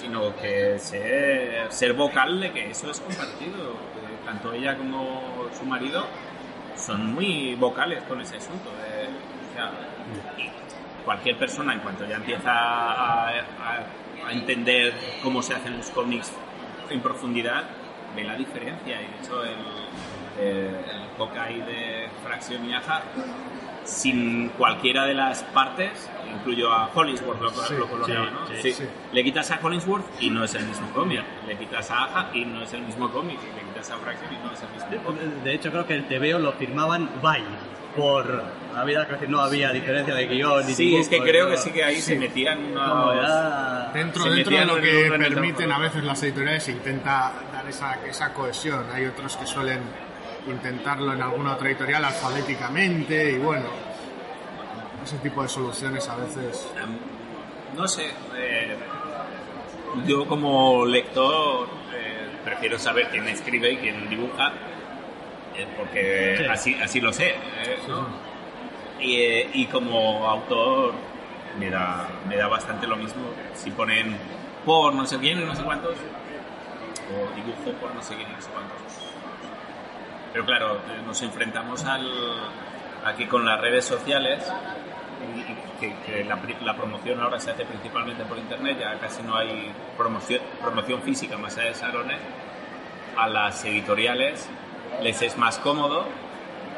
sino 0.00 0.34
que 0.36 0.78
ser, 0.78 1.70
ser 1.70 1.92
vocal 1.92 2.40
de 2.40 2.50
que 2.52 2.70
eso 2.70 2.90
es 2.90 2.98
compartido. 3.00 3.74
Tanto 4.24 4.52
ella 4.54 4.74
como 4.76 5.46
su 5.56 5.64
marido 5.66 6.06
son 6.76 7.12
muy 7.14 7.54
vocales 7.56 8.02
con 8.04 8.20
ese 8.22 8.38
asunto. 8.38 8.70
de- 8.70 9.06
o 9.06 9.54
sea, 9.54 9.70
y 10.38 11.04
cualquier 11.04 11.36
persona, 11.38 11.74
en 11.74 11.80
cuanto 11.80 12.06
ya 12.06 12.16
empieza 12.16 12.50
a, 12.52 13.28
a- 13.28 13.86
a 14.26 14.32
entender 14.32 14.94
cómo 15.22 15.42
se 15.42 15.54
hacen 15.54 15.76
los 15.76 15.90
cómics 15.90 16.32
en 16.90 17.00
profundidad, 17.00 17.64
ve 18.16 18.24
la 18.24 18.34
diferencia. 18.34 19.00
Y 19.00 19.06
de 19.06 19.16
hecho, 19.22 19.44
el, 19.44 19.56
el 20.42 20.74
Hawkeye 21.18 21.64
de 21.64 22.08
Fraction 22.24 22.68
y 22.68 22.74
Aja, 22.74 23.02
sin 23.84 24.48
cualquiera 24.50 25.04
de 25.04 25.14
las 25.14 25.42
partes, 25.44 26.10
incluyo 26.32 26.72
a 26.72 26.90
Hollingsworth, 26.92 27.40
lo, 27.40 27.50
Sí, 27.50 27.74
lo 27.74 27.86
¿no? 27.86 28.46
sí, 28.60 28.72
Sí. 28.72 28.84
Le 29.12 29.22
quitas 29.22 29.50
a 29.50 29.60
Hollingsworth 29.62 30.04
y 30.20 30.30
no 30.30 30.42
es 30.44 30.54
el 30.54 30.64
mismo 30.66 30.88
cómic. 30.92 31.22
Le 31.46 31.56
quitas 31.56 31.90
a 31.90 32.04
Aja 32.04 32.30
y 32.34 32.44
no 32.44 32.62
es 32.62 32.72
el 32.72 32.82
mismo 32.82 33.10
cómic. 33.10 33.38
Le 33.54 33.62
quitas 33.68 33.90
a 33.90 33.96
Fraction 33.98 34.32
y 34.32 34.38
no 34.44 34.52
es 34.52 34.62
el 34.62 34.68
mismo 34.70 35.04
cómic. 35.04 35.22
De 35.44 35.54
hecho, 35.54 35.70
creo 35.70 35.86
que 35.86 35.94
el 35.94 36.08
TVO 36.08 36.38
lo 36.38 36.52
firmaban 36.52 37.08
Bye. 37.22 37.44
Por 37.96 38.44
había 38.74 39.06
que 39.06 39.26
no 39.26 39.40
había 39.40 39.72
diferencia 39.72 40.14
de 40.14 40.26
guion 40.26 40.66
ni 40.66 40.74
Sí, 40.74 40.84
dibujo, 40.84 41.02
es 41.02 41.08
que 41.08 41.18
creo 41.20 41.48
que 41.48 41.56
sí 41.56 41.70
que 41.70 41.82
ahí 41.82 42.00
se 42.00 42.16
metían 42.16 42.72
unos... 42.72 43.92
Dentro, 43.94 44.24
Se 44.24 44.30
dentro 44.30 44.58
de 44.58 44.64
lo 44.66 44.80
que 44.80 45.10
permiten 45.18 45.72
a 45.72 45.78
veces 45.78 46.04
las 46.04 46.22
editoriales 46.22 46.64
se 46.64 46.72
intenta 46.72 47.32
dar 47.52 47.66
esa, 47.66 47.94
esa 48.06 48.34
cohesión. 48.34 48.84
Hay 48.92 49.06
otros 49.06 49.36
que 49.38 49.46
suelen 49.46 49.80
intentarlo 50.46 51.14
en 51.14 51.22
alguna 51.22 51.54
otra 51.54 51.68
editorial 51.68 52.04
alfabéticamente 52.04 53.32
y 53.32 53.38
bueno, 53.38 53.64
ese 55.02 55.16
tipo 55.18 55.42
de 55.42 55.48
soluciones 55.48 56.06
a 56.08 56.16
veces... 56.16 56.68
No 57.74 57.86
sé, 57.88 58.10
eh, 58.36 58.76
yo 60.06 60.26
como 60.26 60.84
lector 60.84 61.68
eh, 61.94 62.28
prefiero 62.44 62.78
saber 62.78 63.08
quién 63.10 63.26
escribe 63.28 63.72
y 63.72 63.76
quién 63.76 64.08
dibuja, 64.08 64.52
porque 65.76 66.36
Sí. 66.38 66.44
así, 66.46 66.74
así 66.82 67.00
lo 67.00 67.12
sé. 67.12 67.28
eh, 67.30 67.78
¿no? 67.88 68.06
y, 69.00 69.16
eh, 69.16 69.50
y 69.54 69.66
como 69.66 70.26
autor 70.28 70.92
me 71.58 71.70
da, 71.70 72.08
me 72.28 72.36
da 72.36 72.48
bastante 72.48 72.86
lo 72.86 72.96
mismo 72.96 73.22
si 73.54 73.70
ponen 73.70 74.16
por 74.64 74.94
no 74.94 75.06
sé 75.06 75.18
quién 75.18 75.40
y 75.40 75.44
no 75.44 75.54
sé 75.54 75.62
cuántos, 75.62 75.92
o 75.94 77.34
dibujo 77.36 77.72
por 77.80 77.94
no 77.94 78.02
sé 78.02 78.16
quién 78.16 78.28
y 78.28 78.32
no 78.32 78.40
sé 78.40 78.50
cuántos. 78.50 78.76
Pero 80.32 80.44
claro, 80.44 80.78
nos 81.06 81.22
enfrentamos 81.22 81.84
al, 81.84 82.06
a 83.04 83.14
que 83.14 83.26
con 83.28 83.44
las 83.46 83.60
redes 83.60 83.84
sociales, 83.84 84.44
que, 85.80 85.94
que 86.04 86.24
la, 86.24 86.38
la 86.62 86.74
promoción 86.76 87.20
ahora 87.20 87.38
se 87.38 87.50
hace 87.52 87.64
principalmente 87.64 88.24
por 88.24 88.36
internet, 88.38 88.76
ya 88.80 88.98
casi 88.98 89.22
no 89.22 89.36
hay 89.36 89.70
promoción, 89.96 90.40
promoción 90.60 91.00
física 91.02 91.36
más 91.38 91.56
allá 91.56 91.68
de 91.68 91.74
salones, 91.74 92.18
a 93.16 93.28
las 93.28 93.64
editoriales 93.64 94.48
les 95.02 95.20
es 95.22 95.36
más 95.36 95.58
cómodo 95.58 96.06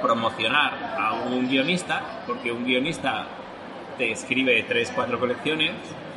promocionar 0.03 0.97
a 0.99 1.13
un 1.27 1.49
guionista, 1.49 2.23
porque 2.27 2.53
un 2.53 2.65
guionista 2.65 3.27
te 3.97 4.13
escribe 4.13 4.65
tres, 4.69 4.93
cuatro 4.95 5.19
colecciones, 5.19 5.73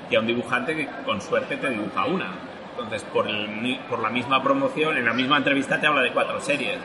y 0.10 0.16
a 0.16 0.20
un 0.20 0.28
dibujante 0.28 0.76
que 0.76 0.88
con 1.06 1.22
suerte 1.22 1.58
te 1.58 1.70
dibuja 1.70 2.06
una. 2.06 2.28
Entonces, 2.72 3.04
por, 3.12 3.28
el 3.28 3.80
por 3.90 4.00
la 4.00 4.10
misma 4.10 4.42
promoción, 4.44 4.98
en 4.98 5.06
la 5.06 5.14
misma 5.14 5.38
entrevista 5.38 5.80
te 5.80 5.88
habla 5.88 6.02
de 6.02 6.12
cuatro 6.12 6.40
series. 6.42 6.78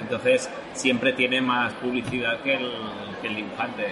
Entonces, 0.00 0.48
siempre 0.72 1.12
tiene 1.12 1.40
más 1.40 1.72
publicidad 1.74 2.38
que 2.40 2.54
el, 2.54 2.70
que 3.20 3.28
el 3.28 3.36
dibujante. 3.36 3.86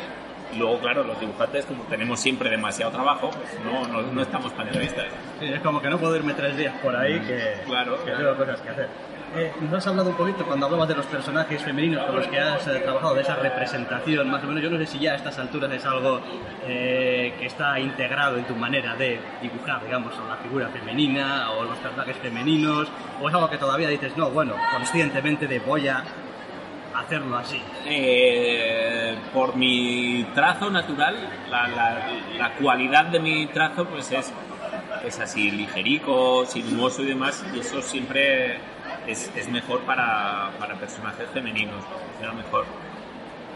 Y 0.53 0.59
luego, 0.59 0.79
claro, 0.81 1.05
los 1.05 1.19
dibujantes, 1.21 1.65
como 1.67 1.85
tenemos 1.85 2.19
siempre 2.19 2.51
demasiado 2.51 2.91
trabajo, 2.91 3.31
pues 3.31 3.57
no, 3.65 3.87
no, 3.87 4.03
no 4.03 4.23
estamos 4.23 4.53
para 4.53 4.69
entrevistas. 4.69 5.07
Sí, 5.39 5.47
es 5.47 5.61
como 5.61 5.81
que 5.81 5.89
no 5.89 5.99
puedo 5.99 6.17
irme 6.17 6.35
tres 6.35 6.57
días 6.57 6.75
por 6.83 6.97
ahí 6.97 7.21
que, 7.21 7.63
Claro, 7.67 7.97
que 8.05 8.11
claro. 8.11 8.19
tengo 8.35 8.37
cosas 8.37 8.61
que 8.61 8.69
hacer. 8.71 8.89
Eh, 9.37 9.53
nos 9.61 9.75
has 9.75 9.87
hablado 9.87 10.11
un 10.11 10.17
poquito 10.17 10.45
cuando 10.45 10.67
hablabas 10.67 10.89
de 10.89 10.97
los 10.97 11.07
personajes 11.07 11.63
femeninos 11.63 12.05
con 12.05 12.17
los 12.17 12.27
que 12.27 12.41
has 12.41 12.67
eh, 12.67 12.81
trabajado, 12.83 13.15
de 13.15 13.23
esa 13.23 13.37
representación, 13.37 14.29
más 14.29 14.43
o 14.43 14.47
menos. 14.49 14.61
Yo 14.61 14.71
no 14.71 14.79
sé 14.79 14.87
si 14.87 14.99
ya 14.99 15.13
a 15.13 15.15
estas 15.17 15.39
alturas 15.39 15.71
es 15.71 15.85
algo 15.87 16.21
eh, 16.67 17.33
que 17.39 17.47
está 17.47 17.79
integrado 17.79 18.39
en 18.39 18.45
tu 18.45 18.57
manera 18.57 18.97
de 18.97 19.21
dibujar, 19.41 19.85
digamos, 19.85 20.13
la 20.29 20.37
figura 20.37 20.69
femenina 20.71 21.53
o 21.53 21.63
los 21.65 21.79
personajes 21.79 22.17
femeninos, 22.17 22.89
o 23.23 23.29
es 23.29 23.35
algo 23.35 23.49
que 23.49 23.59
todavía 23.59 23.89
dices, 23.89 24.17
no, 24.17 24.31
bueno, 24.31 24.55
conscientemente 24.73 25.47
de 25.47 25.61
voy 25.61 25.87
a 25.87 26.03
hacerlo 26.97 27.37
así. 27.39 27.63
Eh, 27.87 29.15
por 29.33 29.55
mi 29.55 30.27
trazo 30.35 30.71
natural, 30.71 31.15
la, 31.49 31.69
la- 31.69 32.07
la 32.37 32.55
cualidad 32.55 33.05
de 33.05 33.21
mi 33.21 33.47
trazo 33.47 33.85
pues 33.85 34.11
es, 34.11 34.33
es 35.07 35.21
así 35.21 35.53
ligerico, 35.53 36.45
sinuoso 36.47 37.03
y 37.03 37.07
demás, 37.07 37.45
y 37.55 37.61
eso 37.61 37.81
siempre 37.81 38.59
es, 39.13 39.49
mejor 39.49 39.81
para, 39.81 40.51
para 40.59 40.75
personajes 40.75 41.29
femeninos, 41.31 41.85
funciona 41.85 42.33
mejor. 42.33 42.65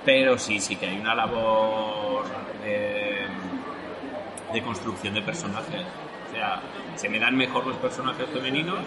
Pero 0.04 0.38
sí, 0.38 0.60
sí 0.60 0.76
que 0.76 0.86
hay 0.86 0.98
una 0.98 1.14
labor 1.14 2.24
de, 2.62 3.26
de 4.52 4.62
construcción 4.62 5.14
de 5.14 5.22
personajes. 5.22 5.82
O 6.28 6.32
sea, 6.34 6.60
se 6.96 7.08
me 7.08 7.18
dan 7.18 7.36
mejor 7.36 7.66
los 7.66 7.76
personajes 7.76 8.28
femeninos 8.30 8.84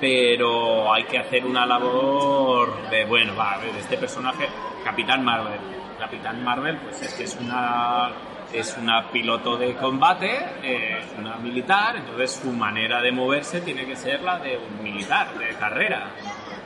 pero 0.00 0.92
hay 0.92 1.04
que 1.04 1.18
hacer 1.18 1.44
una 1.44 1.64
labor 1.64 2.90
de, 2.90 3.04
bueno, 3.06 3.34
va, 3.34 3.54
a 3.54 3.58
ver, 3.58 3.74
este 3.76 3.96
personaje, 3.96 4.46
Capitán 4.84 5.24
Marvel. 5.24 5.58
Capitán 5.98 6.44
Marvel, 6.44 6.76
pues 6.78 7.02
es 7.02 7.14
que 7.14 7.24
es 7.24 7.36
una, 7.40 8.10
es 8.52 8.76
una 8.80 9.10
piloto 9.10 9.56
de 9.56 9.74
combate, 9.74 10.34
eh, 10.62 10.98
es 11.00 11.18
una 11.18 11.36
militar, 11.36 11.96
entonces 11.96 12.40
su 12.42 12.52
manera 12.52 13.00
de 13.00 13.12
moverse 13.12 13.60
tiene 13.60 13.84
que 13.86 13.96
ser 13.96 14.22
la 14.22 14.38
de 14.38 14.58
un 14.58 14.82
militar, 14.82 15.34
de 15.38 15.48
carrera. 15.56 16.08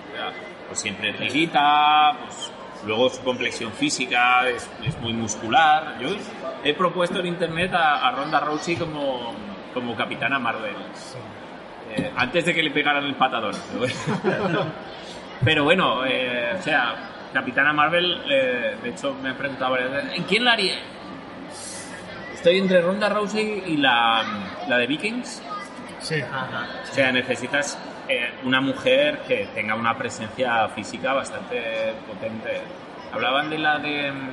O 0.08 0.16
sea, 0.16 0.32
pues 0.66 0.80
siempre 0.80 1.12
tirita, 1.14 2.16
pues 2.24 2.52
luego 2.86 3.08
su 3.10 3.22
complexión 3.22 3.72
física 3.72 4.48
es, 4.48 4.70
es 4.84 4.98
muy 5.00 5.12
muscular. 5.12 5.98
Yo 6.00 6.08
he 6.64 6.74
propuesto 6.74 7.20
en 7.20 7.26
internet 7.26 7.72
a, 7.74 8.06
a 8.06 8.12
Ronda 8.12 8.40
Rousey 8.40 8.76
como, 8.76 9.34
como 9.74 9.96
Capitana 9.96 10.38
Marvel. 10.38 10.74
Eh, 11.96 12.12
antes 12.16 12.44
de 12.44 12.54
que 12.54 12.62
le 12.62 12.70
pegaran 12.70 13.04
el 13.04 13.14
patadón. 13.14 13.54
Pero 15.44 15.64
bueno, 15.64 16.04
eh, 16.06 16.54
o 16.58 16.62
sea, 16.62 16.94
Capitana 17.32 17.72
Marvel, 17.72 18.22
eh, 18.30 18.76
de 18.82 18.90
hecho 18.90 19.14
me 19.14 19.30
he 19.30 19.34
preguntado 19.34 19.72
varias 19.72 19.90
veces, 19.90 20.18
¿en 20.18 20.24
quién 20.24 20.44
la 20.44 20.52
haría? 20.52 20.74
Estoy 22.40 22.56
entre 22.56 22.80
Ronda 22.80 23.10
Rousey 23.10 23.64
y 23.66 23.76
la, 23.76 24.22
la 24.66 24.78
de 24.78 24.86
Vikings. 24.86 25.42
Sí. 25.98 26.14
O 26.22 26.94
sea, 26.94 27.12
necesitas 27.12 27.78
eh, 28.08 28.30
una 28.44 28.62
mujer 28.62 29.18
que 29.28 29.46
tenga 29.54 29.74
una 29.74 29.94
presencia 29.98 30.66
física 30.70 31.12
bastante 31.12 31.92
potente. 32.08 32.62
Hablaban 33.12 33.50
de 33.50 33.58
la 33.58 33.78
de... 33.78 34.10
mm, 34.10 34.28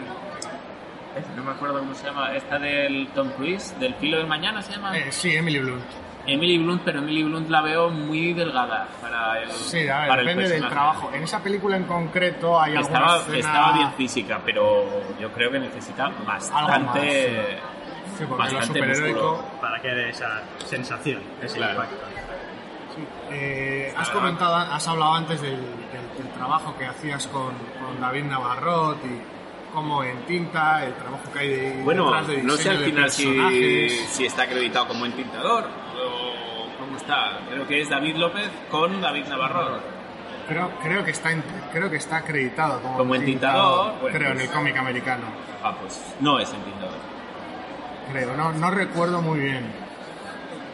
eh, 1.17 1.23
No 1.35 1.43
me 1.43 1.51
acuerdo 1.51 1.79
cómo 1.79 1.93
se 1.95 2.05
llama. 2.05 2.33
Esta 2.33 2.57
del 2.57 3.09
Tom 3.13 3.29
Cruise, 3.31 3.77
del 3.77 3.93
filo 3.95 4.19
del 4.19 4.27
mañana 4.27 4.61
se 4.61 4.71
llama. 4.71 4.97
Eh, 4.97 5.11
sí, 5.11 5.35
Emily 5.35 5.59
Blunt. 5.59 5.83
Emily 6.25 6.57
Blunt, 6.59 6.83
pero 6.85 6.99
Emily 6.99 7.23
Blunt 7.23 7.49
la 7.49 7.61
veo 7.61 7.89
muy 7.89 8.31
delgada 8.33 8.87
para 9.01 9.41
el, 9.41 9.51
Sí, 9.51 9.87
a 9.89 9.99
ver, 9.99 10.07
para 10.07 10.21
el 10.21 10.27
depende 10.27 10.43
del 10.49 10.61
personaje. 10.61 10.73
trabajo. 10.75 11.11
En 11.13 11.23
esa 11.23 11.43
película 11.43 11.75
en 11.75 11.83
concreto 11.83 12.57
hay 12.61 12.77
alguna 12.77 12.99
Estaba, 12.99 13.17
escena... 13.17 13.37
estaba 13.39 13.73
bien 13.73 13.91
física, 13.97 14.39
pero 14.45 15.03
yo 15.19 15.29
creo 15.33 15.51
que 15.51 15.59
necesita 15.59 16.09
bastante, 16.25 16.79
más, 16.79 16.95
Sí, 17.01 17.76
porque 18.25 18.43
lo 18.51 18.57
bastante 18.57 18.79
superheroico... 18.79 19.45
Para 19.61 19.81
que 19.81 19.87
dé 19.89 20.09
esa 20.09 20.41
sensación, 20.65 21.21
ese 21.41 21.57
Claro. 21.57 21.73
impacto. 21.73 21.95
Eh, 23.29 23.93
has 23.95 24.09
comentado, 24.09 24.55
has 24.55 24.87
hablado 24.87 25.13
antes 25.13 25.41
del, 25.41 25.51
del- 25.57 26.17
del 26.17 26.27
trabajo 26.35 26.75
que 26.77 26.85
hacías 26.85 27.27
con, 27.27 27.49
con 27.79 27.99
David 28.01 28.23
Navarrot 28.23 28.97
y 29.05 29.21
cómo 29.73 30.03
en 30.03 30.17
tinta, 30.25 30.83
el 30.85 30.93
trabajo 30.93 31.23
que 31.31 31.39
hay 31.39 31.49
de, 31.49 31.81
Bueno, 31.83 32.05
detrás 32.05 32.27
de 32.27 32.43
no 32.43 32.53
sé 32.53 32.69
al 32.71 32.77
final 32.79 33.11
si, 33.11 34.25
está 34.25 34.43
acreditado 34.43 34.87
como 34.87 35.05
entintador 35.05 35.65
o 35.65 36.79
cómo 36.79 36.97
está. 36.97 37.39
Creo 37.51 37.67
que 37.67 37.81
es 37.81 37.89
David 37.89 38.15
López 38.15 38.49
con 38.71 38.99
David 39.01 39.25
Navarro. 39.27 39.79
Creo, 40.47 40.71
creo, 40.81 41.03
que 41.03 41.11
está 41.11 41.31
en- 41.33 41.43
creo 41.73 41.89
que 41.91 41.97
está 41.97 42.17
acreditado 42.17 42.81
como, 42.81 42.97
Como 42.97 43.15
entintador, 43.15 43.93
bueno, 44.01 44.17
creo, 44.17 44.29
en 44.31 44.37
pues- 44.37 44.47
el 44.49 44.53
cómic 44.55 44.77
americano. 44.77 45.25
Ah, 45.63 45.75
pues 45.79 46.01
no 46.21 46.39
es 46.39 46.51
entintador. 46.51 46.95
Creo, 48.11 48.35
no, 48.35 48.51
no 48.53 48.71
recuerdo 48.71 49.21
muy 49.21 49.39
bien. 49.39 49.65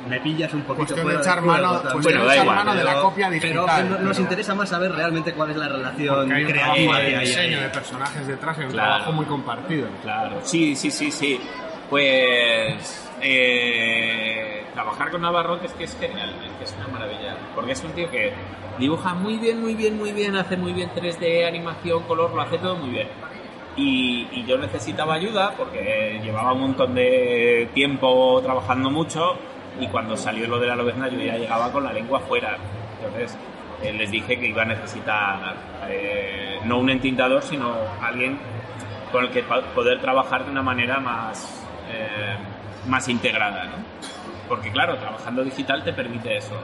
Me 0.07 0.19
pillas 0.19 0.53
un 0.53 0.63
poquito 0.63 0.93
Cuestión 0.95 1.07
de 1.07 1.13
fuera 1.13 1.19
echar 1.21 1.41
mano, 1.41 1.81
Bueno, 1.93 2.19
de 2.25 2.25
echar 2.25 2.43
igual, 2.43 2.55
mano 2.57 2.75
de 2.75 2.83
la 2.83 2.89
Pero- 2.91 3.03
copia 3.03 3.29
pero 3.29 3.61
digital. 3.61 3.89
no- 3.89 3.97
nos 3.99 4.17
pero- 4.17 4.21
interesa 4.21 4.55
más 4.55 4.69
saber 4.69 4.91
realmente 4.91 5.33
cuál 5.33 5.51
es 5.51 5.55
la 5.57 5.69
relación 5.69 6.31
hay 6.31 6.45
creativa 6.45 6.99
de 6.99 7.19
diseño 7.19 7.61
de 7.61 7.69
personajes 7.69 8.27
detrás 8.27 8.57
un 8.57 8.71
Claro. 8.71 8.89
trabajo 8.89 9.11
muy 9.13 9.25
compartido. 9.25 9.87
Claro, 10.01 10.39
sí, 10.43 10.75
sí, 10.75 10.91
sí, 10.91 11.09
sí. 11.09 11.39
Pues 11.89 13.09
eh, 13.21 14.65
trabajar 14.73 15.09
con 15.11 15.21
Navarro 15.21 15.59
es 15.63 15.71
que 15.73 15.85
es 15.85 15.97
genial, 15.97 16.33
es 16.45 16.51
que 16.57 16.63
es 16.65 16.75
una 16.77 16.87
maravilla. 16.89 17.37
Porque 17.55 17.71
es 17.71 17.83
un 17.83 17.91
tío 17.93 18.09
que 18.11 18.33
dibuja 18.79 19.13
muy 19.13 19.37
bien, 19.37 19.61
muy 19.61 19.73
bien, 19.75 19.97
muy 19.97 20.11
bien, 20.11 20.35
hace 20.35 20.57
muy 20.57 20.73
bien 20.73 20.89
3D, 20.93 21.45
animación, 21.47 22.03
color, 22.03 22.33
lo 22.33 22.41
hace 22.41 22.57
todo 22.57 22.75
muy 22.75 22.89
bien. 22.89 23.07
Y, 23.75 24.27
y 24.31 24.45
yo 24.45 24.57
necesitaba 24.57 25.15
ayuda 25.15 25.53
porque 25.57 26.19
llevaba 26.23 26.53
un 26.53 26.61
montón 26.61 26.93
de 26.93 27.69
tiempo 27.73 28.39
trabajando 28.43 28.91
mucho 28.91 29.35
y 29.79 29.87
cuando 29.87 30.15
salió 30.15 30.47
lo 30.47 30.59
de 30.59 30.67
la 30.67 30.75
lobezna 30.75 31.09
yo 31.09 31.19
ya 31.19 31.37
llegaba 31.37 31.71
con 31.71 31.83
la 31.83 31.93
lengua 31.93 32.19
afuera. 32.19 32.57
Entonces 32.97 33.37
eh, 33.81 33.93
les 33.93 34.11
dije 34.11 34.39
que 34.39 34.47
iba 34.47 34.61
a 34.61 34.65
necesitar 34.65 35.55
eh, 35.89 36.59
no 36.65 36.79
un 36.79 36.89
entintador, 36.89 37.41
sino 37.41 37.75
alguien 38.01 38.37
con 39.11 39.25
el 39.25 39.31
que 39.31 39.43
poder 39.43 39.99
trabajar 39.99 40.45
de 40.45 40.51
una 40.51 40.63
manera 40.63 40.99
más, 40.99 41.65
eh, 41.91 42.35
más 42.87 43.07
integrada. 43.09 43.65
¿no? 43.65 43.73
Porque 44.47 44.71
claro, 44.71 44.97
trabajando 44.97 45.43
digital 45.43 45.83
te 45.83 45.93
permite 45.93 46.37
eso. 46.37 46.55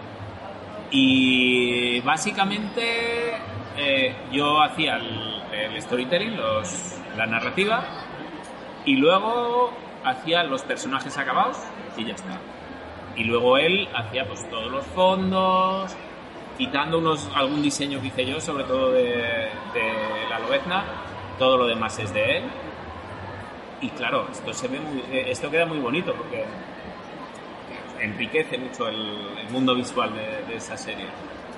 Y 0.91 2.02
básicamente 2.02 3.38
eh, 3.78 4.15
yo 4.32 4.62
hacía 4.62 4.98
el, 4.98 5.38
el 5.65 5.82
storytelling, 5.82 6.38
los- 6.38 6.95
la 7.17 7.26
narrativa, 7.26 7.84
y 8.86 8.95
luego 8.95 9.72
hacía 10.04 10.43
los 10.43 10.63
personajes 10.63 11.17
acabados 11.17 11.58
y 11.98 12.06
ya 12.06 12.13
está. 12.15 12.38
Y 13.15 13.24
luego 13.26 13.58
él 13.58 13.88
hacía 13.93 14.26
pues 14.26 14.48
todos 14.50 14.72
los 14.72 14.86
fondos, 14.88 15.95
quitando 16.58 17.00
unos, 17.00 17.30
algún 17.36 17.62
diseño 17.62 18.00
que 18.02 18.08
hice 18.08 18.26
yo, 18.26 18.39
sobre 18.39 18.63
todo 18.63 18.91
de, 18.91 19.04
de 19.74 19.93
la 20.30 20.39
lobezna, 20.39 20.84
todo 21.38 21.58
lo 21.58 21.67
demás 21.67 21.98
es 22.00 22.13
de 22.13 22.38
él. 22.38 22.43
Y 23.82 23.89
claro, 23.91 24.28
esto 24.32 24.54
se 24.54 24.67
ve 24.67 24.80
muy, 24.80 25.00
eh, 25.12 25.26
esto 25.30 25.50
queda 25.50 25.65
muy 25.65 25.80
bonito 25.80 26.13
porque 26.13 26.45
enriquece 28.00 28.58
mucho 28.58 28.88
el, 28.88 29.38
el 29.39 29.50
mundo 29.50 29.76
visual 29.76 30.13
de, 30.13 30.45
de 30.52 30.56
esa 30.58 30.78
serie. 30.78 31.06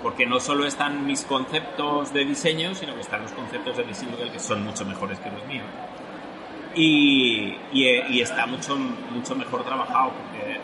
Porque 0.01 0.25
no 0.25 0.39
solo 0.39 0.65
están 0.65 1.05
mis 1.05 1.23
conceptos 1.25 2.11
de 2.13 2.25
diseño, 2.25 2.73
sino 2.73 2.95
que 2.95 3.01
están 3.01 3.21
los 3.21 3.31
conceptos 3.33 3.77
de 3.77 3.83
diseño 3.83 4.15
del 4.17 4.31
que 4.31 4.39
son 4.39 4.63
mucho 4.63 4.83
mejores 4.85 5.19
que 5.19 5.29
los 5.29 5.45
míos. 5.45 5.65
Y, 6.73 7.55
y, 7.73 7.85
eh, 7.85 8.05
y 8.09 8.21
está 8.21 8.45
mucho, 8.45 8.77
mucho 8.77 9.35
mejor 9.35 9.63
trabajado 9.65 10.11
porque 10.13 10.59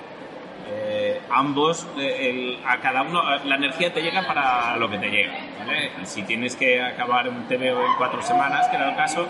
eh, 0.69 1.21
ambos, 1.29 1.85
eh, 1.97 2.29
el- 2.29 2.59
a 2.65 2.79
cada 2.79 3.01
uno, 3.03 3.21
la 3.45 3.55
energía 3.55 3.93
te 3.93 4.01
llega 4.01 4.25
para 4.25 4.75
lo 4.77 4.89
que 4.89 4.97
te 4.97 5.09
llega. 5.09 5.33
¿vale? 5.59 5.91
Y 6.01 6.05
Si 6.05 6.23
tienes 6.23 6.55
que 6.55 6.81
acabar 6.81 7.27
un 7.29 7.47
TVO 7.47 7.85
en 7.85 7.93
cuatro 7.97 8.21
semanas, 8.21 8.67
que 8.69 8.75
era 8.77 8.89
el 8.89 8.95
caso, 8.95 9.27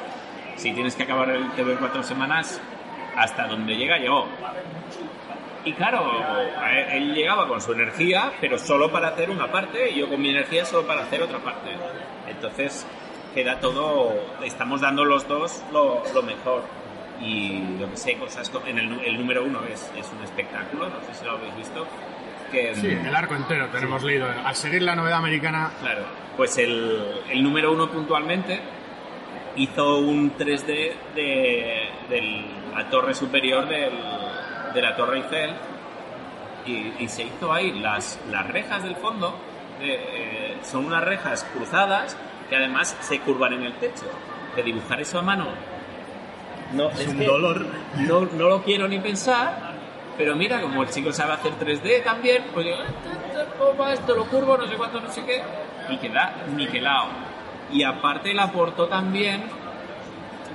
si 0.55 0.71
tienes 0.71 0.95
que 0.95 1.03
acabar 1.03 1.29
el 1.31 1.49
TVO 1.51 1.71
en 1.71 1.77
cuatro 1.77 2.03
semanas, 2.03 2.61
hasta 3.17 3.47
donde 3.47 3.75
llega 3.75 3.97
llegó. 3.97 4.27
Y 5.65 5.73
claro, 5.73 6.09
él 6.91 7.13
llegaba 7.13 7.47
con 7.47 7.59
su 7.59 7.73
energía, 7.73 8.31
pero 8.39 8.57
solo 8.57 8.89
para 8.89 9.09
hacer 9.09 9.29
una 9.29 9.51
parte, 9.51 9.89
y 9.89 9.99
yo 9.99 10.07
con 10.07 10.21
mi 10.21 10.29
energía 10.29 10.63
solo 10.63 10.87
para 10.87 11.01
hacer 11.01 11.21
otra 11.21 11.39
parte. 11.39 11.71
Entonces 12.29 12.85
queda 13.33 13.59
todo, 13.59 14.13
estamos 14.43 14.79
dando 14.79 15.03
los 15.03 15.27
dos 15.27 15.61
lo, 15.73 16.03
lo 16.13 16.23
mejor. 16.23 16.63
Y 17.19 17.79
yo 17.79 17.89
que 17.89 17.97
sé, 17.97 18.15
cosas 18.15 18.49
como 18.49 18.67
en 18.67 18.77
el, 18.77 19.17
número 19.17 19.43
uno 19.43 19.59
es, 19.65 19.91
es 19.97 20.09
un 20.15 20.23
espectáculo, 20.23 20.87
no 20.87 21.01
sé 21.01 21.19
si 21.19 21.25
lo 21.25 21.31
habéis 21.31 21.55
visto. 21.57 21.85
Que, 22.51 22.73
Sí, 22.75 22.87
el 22.87 23.13
arco 23.13 23.35
entero 23.35 23.67
tenemos 23.67 24.03
leído. 24.03 24.27
Al 24.45 24.55
seguir 24.55 24.83
la 24.83 24.95
novedad 24.95 25.17
americana, 25.17 25.71
Claro, 25.81 26.03
pues 26.37 26.57
el, 26.59 27.23
el 27.29 27.43
número 27.43 27.73
uno 27.73 27.89
puntualmente 27.89 28.61
hizo 29.57 29.97
un 29.99 30.37
3D 30.37 30.93
de, 31.15 31.89
de 32.09 32.45
la 32.75 32.89
torre 32.89 33.13
superior 33.13 33.67
del- 33.67 33.91
de 34.73 34.81
la 34.81 34.95
Torre 34.95 35.17
Eiffel 35.17 35.51
y, 36.65 36.93
y 37.03 37.07
se 37.07 37.23
hizo 37.23 37.51
ahí 37.51 37.71
las, 37.79 38.19
las 38.29 38.45
rejas 38.47 38.83
del 38.83 38.95
fondo, 38.97 39.35
de, 39.79 39.93
eh, 39.95 40.57
son 40.61 40.85
unas 40.85 41.03
rejas 41.03 41.43
cruzadas 41.53 42.15
que 42.49 42.55
además 42.55 42.95
se 43.01 43.19
curvan 43.21 43.53
en 43.53 43.63
el 43.63 43.73
techo. 43.73 44.05
De 44.55 44.63
dibujar 44.63 44.99
eso 45.01 45.19
a 45.19 45.21
mano 45.21 45.45
no, 46.73 46.89
Es 46.89 47.07
un 47.07 47.23
dolor. 47.25 47.65
No, 47.99 48.21
no 48.25 48.49
lo 48.49 48.63
quiero 48.63 48.87
ni 48.87 48.99
pensar, 48.99 49.75
Pero 50.17 50.35
mira, 50.35 50.59
como 50.61 50.81
el 50.83 50.89
chico 50.89 51.11
sabe 51.13 51.33
hacer 51.33 51.53
3D 51.59 52.03
también, 52.03 52.43
pues 52.53 52.65
digo, 52.65 52.77
"Ah, 53.79 53.93
esto 53.93 54.15
lo 54.15 54.25
curvo, 54.25 54.57
no 54.57 54.65
sé 54.67 54.75
cuánto, 54.75 54.99
no 54.99 55.09
sé 55.11 55.23
qué, 55.23 55.41
y 55.89 55.97
queda 55.97 56.33
niquelado. 56.55 57.05
Y 57.71 57.83
aparte 57.83 58.33
le 58.33 58.41
aportó 58.41 58.87
también 58.87 59.43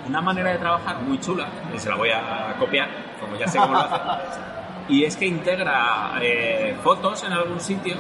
una 0.07 0.21
manera 0.21 0.51
de 0.51 0.59
trabajar 0.59 1.01
muy 1.03 1.21
chula, 1.21 1.47
y 1.75 1.79
se 1.79 1.89
la 1.89 1.97
voy 1.97 2.11
a 2.11 2.57
copiar, 2.59 2.89
como 3.21 3.37
ya 3.37 3.47
sé 3.47 3.59
cómo 3.59 3.75
lo 3.75 3.81
hace. 3.81 4.41
Y 4.89 5.05
es 5.05 5.17
que 5.17 5.27
integra 5.27 6.15
eh, 6.21 6.75
fotos 6.83 7.23
en 7.23 7.33
algún 7.33 7.61
sitio 7.61 7.95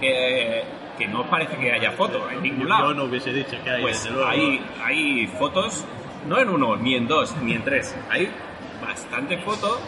que, 0.00 0.64
que 0.96 1.06
no 1.08 1.28
parece 1.28 1.56
que 1.56 1.72
haya 1.72 1.92
foto 1.92 2.28
en 2.30 2.42
ningún 2.42 2.68
lado. 2.68 2.88
Yo 2.88 2.94
no 2.94 3.04
hubiese 3.04 3.32
dicho 3.32 3.56
que 3.62 3.70
hay, 3.70 3.82
Pues 3.82 4.08
hay, 4.26 4.64
hay 4.82 5.26
fotos, 5.26 5.84
no 6.26 6.38
en 6.38 6.48
uno, 6.48 6.76
ni 6.76 6.94
en 6.94 7.06
dos, 7.06 7.36
ni 7.42 7.52
en 7.52 7.62
tres. 7.64 7.94
Hay 8.08 8.30
bastante 8.80 9.36
fotos, 9.38 9.78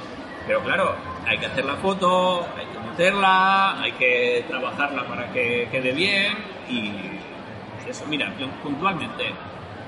pero 0.46 0.60
claro, 0.60 0.94
hay 1.26 1.38
que 1.38 1.46
hacer 1.46 1.64
la 1.64 1.76
foto, 1.76 2.46
hay 2.58 2.66
que 2.66 2.78
meterla, 2.90 3.80
hay 3.80 3.92
que 3.92 4.44
trabajarla 4.48 5.04
para 5.04 5.32
que 5.32 5.68
quede 5.72 5.92
bien 5.92 6.36
y 6.68 6.92
mira, 8.08 8.32
puntualmente, 8.62 9.32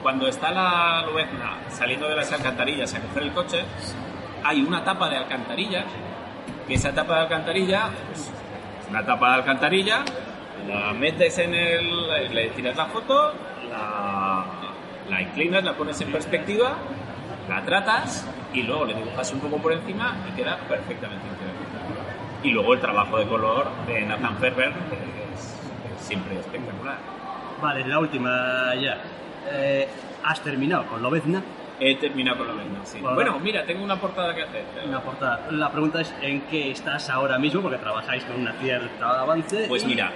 cuando 0.02 0.28
está 0.28 0.50
la 0.50 1.02
lobezna 1.06 1.58
saliendo 1.70 2.08
de 2.08 2.16
las 2.16 2.30
alcantarillas 2.30 2.94
a 2.94 3.00
coger 3.00 3.22
el 3.22 3.32
coche, 3.32 3.64
hay 4.44 4.60
una 4.60 4.84
tapa 4.84 5.08
de 5.08 5.16
alcantarilla, 5.16 5.84
esa 6.68 6.92
tapa 6.92 7.14
de 7.14 7.20
alcantarilla, 7.22 7.88
pues, 8.06 8.20
es 8.20 8.90
una 8.90 9.04
tapa 9.04 9.28
de 9.30 9.34
alcantarilla, 9.36 10.04
la 10.68 10.92
metes 10.92 11.38
en 11.38 11.54
el, 11.54 12.34
le 12.34 12.48
tiras 12.50 12.76
la 12.76 12.86
foto, 12.86 13.32
la, 15.08 15.22
inclinas, 15.22 15.64
la 15.64 15.72
pones 15.72 16.00
en 16.00 16.12
perspectiva, 16.12 16.74
la 17.48 17.64
tratas 17.64 18.26
y 18.52 18.62
luego 18.62 18.84
le 18.84 18.94
dibujas 18.94 19.32
un 19.32 19.40
poco 19.40 19.58
por 19.58 19.72
encima 19.72 20.16
y 20.28 20.36
queda 20.36 20.58
perfectamente. 20.68 21.24
Y 22.42 22.50
luego 22.50 22.74
el 22.74 22.80
trabajo 22.80 23.18
de 23.18 23.26
color 23.26 23.70
de 23.86 24.02
Nathan 24.02 24.36
Ferber 24.36 24.68
es, 24.68 25.40
es 25.40 26.06
siempre 26.06 26.38
espectacular. 26.38 27.13
Vale, 27.64 27.82
la 27.88 27.98
última 27.98 28.74
ya. 28.74 28.98
Eh, 29.50 29.88
¿Has 30.22 30.42
terminado 30.42 30.86
con 30.86 31.00
Lobezna? 31.00 31.42
He 31.80 31.96
terminado 31.96 32.44
con 32.44 32.48
misma, 32.58 32.84
sí. 32.84 33.00
Bueno. 33.00 33.14
Bueno, 33.14 33.38
mira, 33.40 33.64
tengo 33.64 33.82
una 33.82 33.96
portada 33.96 34.34
que 34.34 34.42
hacer. 34.42 34.64
Una 34.86 35.00
portada. 35.00 35.46
La 35.50 35.70
pregunta 35.70 36.02
es 36.02 36.14
en 36.20 36.42
qué 36.42 36.70
estás 36.70 37.08
ahora 37.08 37.38
mismo, 37.38 37.62
porque 37.62 37.78
trabajáis 37.78 38.22
con 38.24 38.36
una 38.38 38.52
cierta 38.60 39.20
avance. 39.22 39.64
Pues 39.66 39.82
y- 39.82 39.86
mira, 39.86 40.12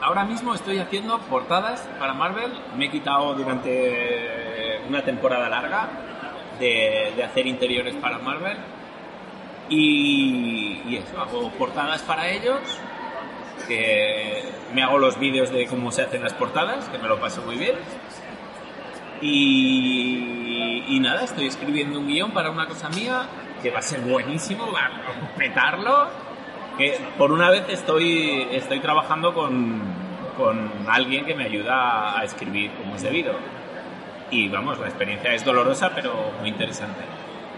ahora 0.00 0.24
mismo 0.24 0.54
estoy 0.54 0.78
haciendo 0.78 1.18
portadas 1.20 1.86
para 1.98 2.14
Marvel. 2.14 2.50
Me 2.78 2.86
he 2.86 2.90
quitado 2.90 3.34
durante 3.34 4.80
una 4.88 5.02
temporada 5.02 5.50
larga 5.50 5.88
de, 6.58 7.12
de 7.16 7.22
hacer 7.22 7.46
interiores 7.46 7.94
para 7.96 8.16
Marvel. 8.18 8.56
Y, 9.68 10.80
y 10.88 10.96
eso, 10.96 11.20
hago 11.20 11.50
portadas 11.50 12.00
para 12.02 12.30
ellos. 12.30 12.58
Que 13.66 14.44
me 14.74 14.82
hago 14.82 14.98
los 14.98 15.18
vídeos 15.18 15.50
de 15.50 15.66
cómo 15.66 15.90
se 15.90 16.02
hacen 16.02 16.22
las 16.22 16.34
portadas, 16.34 16.88
que 16.88 16.98
me 16.98 17.08
lo 17.08 17.18
paso 17.18 17.42
muy 17.42 17.56
bien. 17.56 17.74
Y, 19.20 20.84
y 20.88 21.00
nada, 21.00 21.24
estoy 21.24 21.46
escribiendo 21.46 21.98
un 21.98 22.06
guion 22.06 22.32
para 22.32 22.50
una 22.50 22.66
cosa 22.66 22.88
mía 22.90 23.26
que 23.62 23.70
va 23.70 23.78
a 23.78 23.82
ser 23.82 24.00
buenísimo, 24.00 24.70
va 24.72 24.86
a 24.86 25.36
petarlo. 25.36 26.08
Que 26.78 26.98
por 27.16 27.32
una 27.32 27.50
vez 27.50 27.64
estoy, 27.68 28.48
estoy 28.52 28.80
trabajando 28.80 29.32
con, 29.32 29.80
con 30.36 30.70
alguien 30.88 31.24
que 31.24 31.34
me 31.34 31.44
ayuda 31.44 32.18
a 32.18 32.24
escribir 32.24 32.70
como 32.72 32.96
es 32.96 33.02
debido. 33.02 33.32
Y 34.30 34.48
vamos, 34.48 34.78
la 34.78 34.88
experiencia 34.88 35.32
es 35.34 35.44
dolorosa, 35.44 35.92
pero 35.94 36.32
muy 36.40 36.50
interesante. 36.50 37.00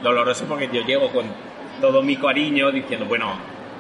Doloroso 0.02 0.44
porque 0.46 0.68
yo 0.72 0.82
llego 0.82 1.10
con 1.10 1.26
todo 1.80 2.02
mi 2.02 2.16
cariño 2.16 2.70
diciendo, 2.70 3.06
bueno, 3.06 3.32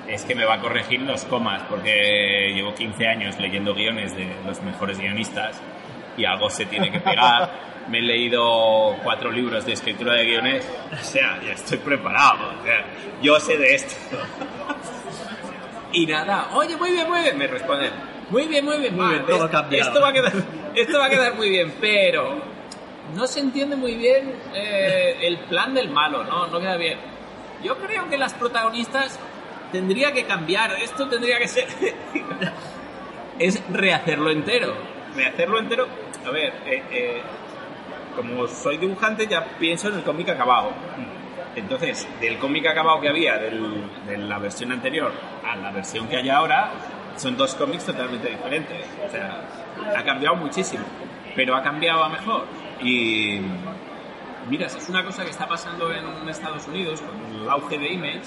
es 0.08 0.24
que 0.24 0.34
me 0.34 0.44
va 0.44 0.54
a 0.54 0.60
corregir 0.60 1.00
los 1.02 1.24
comas, 1.24 1.62
porque 1.68 2.52
llevo 2.54 2.74
15 2.74 3.06
años 3.06 3.38
leyendo 3.38 3.74
guiones 3.74 4.16
de 4.16 4.26
los 4.46 4.60
mejores 4.62 4.98
guionistas 4.98 5.60
y 6.16 6.24
algo 6.24 6.48
se 6.50 6.66
tiene 6.66 6.90
que 6.90 7.00
pegar. 7.00 7.50
Me 7.88 8.00
he 8.00 8.02
leído 8.02 8.96
cuatro 9.02 9.30
libros 9.32 9.64
de 9.64 9.72
escritura 9.72 10.12
de 10.12 10.24
guiones, 10.26 10.70
o 10.92 11.02
sea, 11.02 11.40
ya 11.42 11.52
estoy 11.52 11.78
preparado, 11.78 12.50
o 12.60 12.62
sea, 12.62 12.84
yo 13.22 13.40
sé 13.40 13.56
de 13.56 13.74
esto. 13.76 13.94
Y 15.92 16.04
nada, 16.06 16.48
oye, 16.52 16.76
muy 16.76 16.90
bien, 16.92 17.08
muy 17.08 17.20
bien, 17.22 17.38
me 17.38 17.46
responden, 17.46 17.90
muy 18.28 18.46
bien, 18.46 18.62
muy 18.64 18.76
bien, 18.78 18.94
muy 18.94 19.08
bien, 19.08 19.24
todo 19.24 19.48
esto- 19.70 20.00
va 20.02 20.08
a 20.08 20.12
quedar, 20.12 20.32
esto 20.74 20.98
va 20.98 21.06
a 21.06 21.10
quedar 21.10 21.34
muy 21.34 21.48
bien, 21.48 21.72
pero 21.80 22.38
no 23.14 23.26
se 23.26 23.40
entiende 23.40 23.74
muy 23.74 23.94
bien 23.94 24.34
eh, 24.54 25.16
el 25.22 25.38
plan 25.38 25.72
del 25.72 25.88
malo, 25.88 26.24
¿no? 26.24 26.46
No 26.48 26.60
queda 26.60 26.76
bien. 26.76 26.98
Yo 27.64 27.78
creo 27.78 28.06
que 28.10 28.18
las 28.18 28.34
protagonistas 28.34 29.18
tendría 29.72 30.12
que 30.12 30.24
cambiar, 30.24 30.72
esto 30.82 31.08
tendría 31.08 31.38
que 31.38 31.48
ser... 31.48 31.66
es 33.38 33.62
rehacerlo 33.70 34.30
entero. 34.30 34.74
Rehacerlo 35.14 35.58
entero, 35.58 35.86
a 36.26 36.30
ver, 36.30 36.52
eh, 36.66 36.82
eh, 36.90 37.22
como 38.14 38.46
soy 38.48 38.78
dibujante 38.78 39.26
ya 39.26 39.44
pienso 39.58 39.88
en 39.88 39.96
el 39.96 40.02
cómic 40.02 40.28
acabado. 40.28 40.72
Entonces, 41.56 42.06
del 42.20 42.38
cómic 42.38 42.66
acabado 42.66 43.00
que 43.00 43.08
había 43.08 43.36
de 43.38 44.18
la 44.18 44.38
versión 44.38 44.70
anterior 44.72 45.12
a 45.44 45.56
la 45.56 45.70
versión 45.70 46.06
que 46.08 46.16
hay 46.16 46.28
ahora, 46.28 46.70
son 47.16 47.36
dos 47.36 47.54
cómics 47.54 47.84
totalmente 47.84 48.28
diferentes. 48.28 48.86
O 49.06 49.10
sea, 49.10 49.42
ha 49.96 50.04
cambiado 50.04 50.36
muchísimo, 50.36 50.84
pero 51.34 51.56
ha 51.56 51.62
cambiado 51.62 52.04
a 52.04 52.08
mejor. 52.08 52.44
Y 52.80 53.40
mira, 54.48 54.66
es 54.66 54.88
una 54.88 55.04
cosa 55.04 55.24
que 55.24 55.30
está 55.30 55.48
pasando 55.48 55.92
en 55.92 56.28
Estados 56.28 56.68
Unidos 56.68 57.00
con 57.00 57.42
el 57.42 57.48
auge 57.48 57.78
de 57.78 57.92
Image, 57.92 58.22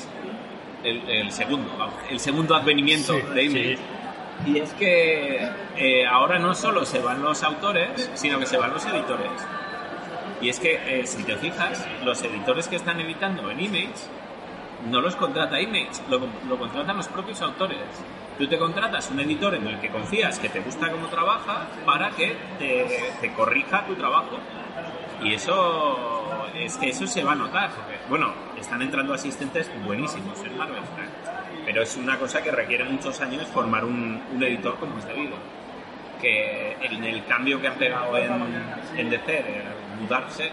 el, 0.83 1.09
el 1.09 1.31
segundo, 1.31 1.71
el 2.09 2.19
segundo 2.19 2.55
advenimiento 2.55 3.13
Sí, 3.13 3.21
de 3.33 3.43
Image. 3.43 3.77
Y 4.45 4.57
es 4.57 4.73
que 4.73 5.47
eh, 5.77 6.05
ahora 6.07 6.39
no 6.39 6.55
solo 6.55 6.83
se 6.85 6.99
van 6.99 7.21
los 7.21 7.43
autores, 7.43 8.09
sino 8.15 8.39
que 8.39 8.45
se 8.45 8.57
van 8.57 8.73
los 8.73 8.85
editores. 8.85 9.29
Y 10.41 10.49
es 10.49 10.59
que, 10.59 11.01
eh, 11.01 11.05
si 11.05 11.23
te 11.23 11.35
fijas, 11.37 11.85
los 12.03 12.21
editores 12.23 12.67
que 12.67 12.75
están 12.75 12.99
editando 12.99 13.51
en 13.51 13.59
Image 13.59 13.93
no 14.89 14.99
los 14.99 15.15
contrata 15.15 15.61
Image, 15.61 16.01
lo, 16.09 16.19
lo 16.49 16.57
contratan 16.57 16.97
los 16.97 17.07
propios 17.07 17.39
autores. 17.41 17.77
Tú 18.39 18.47
te 18.47 18.57
contratas 18.57 19.11
un 19.11 19.19
editor 19.19 19.53
en 19.53 19.67
el 19.67 19.79
que 19.79 19.89
confías 19.89 20.39
que 20.39 20.49
te 20.49 20.61
gusta 20.61 20.89
cómo 20.91 21.05
trabaja 21.07 21.67
para 21.85 22.09
que 22.09 22.35
te, 22.57 23.13
te 23.21 23.33
corrija 23.33 23.85
tu 23.85 23.93
trabajo. 23.93 24.39
Y 25.23 25.35
eso 25.35 26.47
es 26.55 26.77
que 26.77 26.89
eso 26.89 27.05
se 27.05 27.23
va 27.23 27.33
a 27.33 27.35
notar, 27.35 27.69
porque, 27.69 27.99
bueno, 28.09 28.33
están 28.61 28.81
entrando 28.81 29.13
asistentes 29.13 29.69
buenísimos 29.85 30.39
en 30.43 30.57
Marvel, 30.57 30.81
pero 31.65 31.83
es 31.83 31.95
una 31.97 32.17
cosa 32.17 32.41
que 32.41 32.51
requiere 32.51 32.83
muchos 32.85 33.19
años 33.21 33.47
formar 33.47 33.83
un, 33.85 34.21
un 34.33 34.43
editor 34.43 34.77
como 34.77 34.97
es 34.99 35.05
debido. 35.05 35.35
Que 36.19 36.77
en 36.81 37.03
el 37.03 37.25
cambio 37.25 37.59
que 37.59 37.67
han 37.67 37.75
pegado 37.75 38.15
en, 38.17 38.31
en 38.95 39.09
DC, 39.09 39.31
de 39.31 39.63
mudarse, 39.99 40.51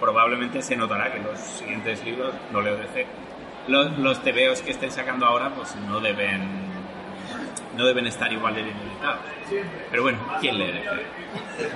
probablemente 0.00 0.62
se 0.62 0.76
notará 0.76 1.12
que 1.12 1.20
los 1.20 1.38
siguientes 1.38 2.02
libros, 2.04 2.34
no 2.52 2.62
leo 2.62 2.76
DC, 2.76 3.06
los, 3.68 3.98
los 3.98 4.22
TVOs 4.22 4.62
que 4.62 4.70
estén 4.70 4.90
sacando 4.90 5.26
ahora, 5.26 5.50
pues 5.50 5.76
no 5.76 6.00
deben 6.00 6.70
no 7.76 7.86
deben 7.86 8.06
estar 8.06 8.32
igual 8.32 8.54
de 8.54 8.62
bien 8.62 8.76
editados. 8.76 9.20
Pero 9.90 10.02
bueno, 10.02 10.18
¿quién 10.40 10.58
lee 10.58 10.72
DC? 10.72 11.70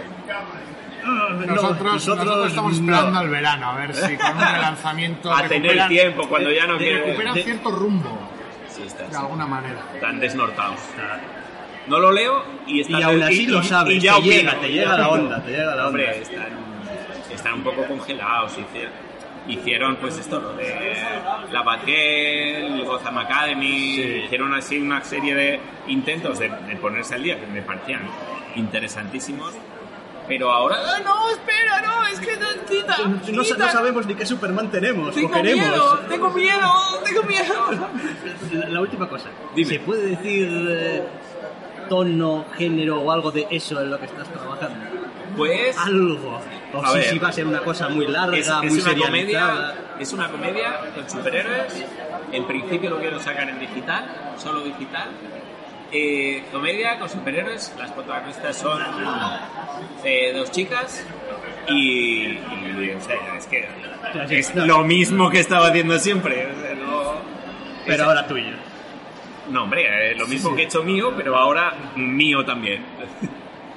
No, 1.05 1.29
Nosotros, 1.47 1.93
nosotros 2.07 2.47
estamos 2.49 2.81
no. 2.81 2.93
esperando 2.93 3.19
al 3.19 3.29
verano, 3.29 3.71
a 3.71 3.77
ver 3.77 3.95
si 3.95 4.17
con 4.17 4.37
un 4.37 4.41
relanzamiento 4.41 5.33
A 5.35 5.43
tener 5.45 5.89
tiempo 5.89 6.29
cuando 6.29 6.51
ya 6.51 6.67
no 6.67 6.79
quiero. 6.79 7.05
recuperan 7.07 7.35
de- 7.35 7.43
cierto 7.45 7.71
rumbo, 7.71 8.19
Sí, 8.69 8.83
está, 8.87 9.07
de 9.07 9.17
alguna 9.17 9.47
manera. 9.47 9.81
están 9.95 10.19
desnortados. 10.21 10.81
No 11.87 11.99
lo 11.99 12.11
leo 12.13 12.43
y 12.67 12.81
están 12.81 13.01
Y 13.01 13.03
aún 13.03 13.23
así 13.23 13.47
lo 13.47 13.63
sabes, 13.63 14.03
ya 14.03 14.17
te 14.17 14.23
llega, 14.23 14.51
opino. 14.53 14.63
te 14.63 14.69
llega 14.73 14.97
la 14.99 15.09
onda, 15.09 15.43
te 15.43 15.51
llega 15.51 15.75
la 15.75 15.87
Hombre, 15.89 16.05
onda. 16.07 16.19
están, 16.23 16.49
están 17.33 17.55
un 17.55 17.63
poco 17.63 17.85
congelados. 17.87 18.53
Hicieron, 18.59 18.93
hicieron 19.47 19.97
pues 19.97 20.19
esto, 20.19 20.41
lo 20.41 20.55
de 20.55 20.97
la 21.53 21.63
Batgirl, 21.63 22.85
Gotham 22.85 23.19
Academy, 23.19 23.97
Sí. 23.97 24.23
hicieron 24.25 24.55
así 24.55 24.79
una 24.79 25.05
serie 25.05 25.35
de 25.35 25.61
intentos 25.89 26.39
de, 26.39 26.49
de 26.49 26.77
ponerse 26.77 27.15
al 27.17 27.23
día 27.23 27.39
que 27.39 27.47
me 27.47 27.61
parecían 27.61 28.01
interesantísimos. 28.57 29.53
Pero 30.27 30.51
ahora, 30.51 30.77
¡ah, 30.83 31.01
no, 31.05 31.31
espera, 31.31 31.83
no, 31.83 32.07
es 32.07 32.19
que 32.21 32.37
no, 32.37 32.47
quita, 32.67 32.97
No, 32.99 33.33
no 33.33 33.43
quita. 33.43 33.69
sabemos 33.71 34.07
ni 34.07 34.15
qué 34.15 34.25
Superman 34.25 34.71
tenemos 34.71 35.11
o 35.11 35.13
Tengo 35.13 35.31
queremos. 35.31 35.69
miedo, 35.69 35.99
tengo 36.09 36.31
miedo, 36.31 36.73
tengo 37.05 37.23
miedo. 37.25 37.55
La, 38.53 38.69
la 38.69 38.81
última 38.81 39.09
cosa. 39.09 39.29
Dime. 39.55 39.69
¿Se 39.75 39.81
puede 39.81 40.07
decir 40.17 40.49
eh, 40.71 41.03
tono, 41.89 42.47
género 42.57 43.01
o 43.01 43.11
algo 43.11 43.31
de 43.33 43.47
eso 43.51 43.81
en 43.83 43.91
lo 43.91 43.99
que 43.99 44.07
estás 44.07 44.29
trabajando? 44.29 44.77
Pues 45.37 45.77
Algo. 45.79 46.41
O 46.73 46.83
A 46.83 46.89
si, 46.89 46.95
ver. 46.99 47.05
si 47.11 47.19
va 47.19 47.29
a 47.29 47.33
ser 47.33 47.47
una 47.47 47.61
cosa 47.61 47.89
muy 47.89 48.07
larga, 48.07 48.37
es, 48.39 48.47
es 48.49 48.73
muy 48.73 48.81
una 48.81 49.05
comedia, 49.07 49.75
es 49.99 50.13
una 50.13 50.29
comedia 50.31 50.81
con 50.95 51.11
superhéroes. 51.11 51.85
En 52.33 52.47
principio 52.47 52.91
lo 52.91 52.99
quiero 52.99 53.19
sacar 53.21 53.49
en 53.49 53.59
digital, 53.61 54.07
solo 54.39 54.61
digital. 54.61 55.09
Eh, 55.97 56.43
comedia 56.51 56.99
con 56.99 57.09
superhéroes. 57.09 57.73
Las 57.79 57.93
protagonistas 57.93 58.57
son 58.57 58.83
eh, 60.05 60.33
dos 60.35 60.51
chicas 60.51 61.07
y, 61.69 62.31
y, 62.33 62.95
o 62.97 63.01
sea, 63.01 63.17
es 63.39 63.47
que 63.47 63.69
es 64.31 64.55
lo 64.57 64.83
mismo 64.83 65.31
que 65.31 65.39
estaba 65.41 65.69
haciendo 65.69 65.97
siempre. 65.99 66.47
o 66.53 66.61
sea, 66.61 66.75
no- 66.75 67.15
pero 67.87 68.05
ahora 68.07 68.27
tuyo. 68.27 68.57
No, 69.51 69.65
hombre, 69.65 70.11
eh, 70.11 70.15
lo 70.17 70.27
mismo 70.27 70.51
sí. 70.51 70.57
que 70.57 70.63
he 70.63 70.65
hecho 70.65 70.83
mío, 70.83 71.13
pero 71.17 71.37
ahora 71.37 71.75
mío 71.97 72.45
también. 72.45 72.83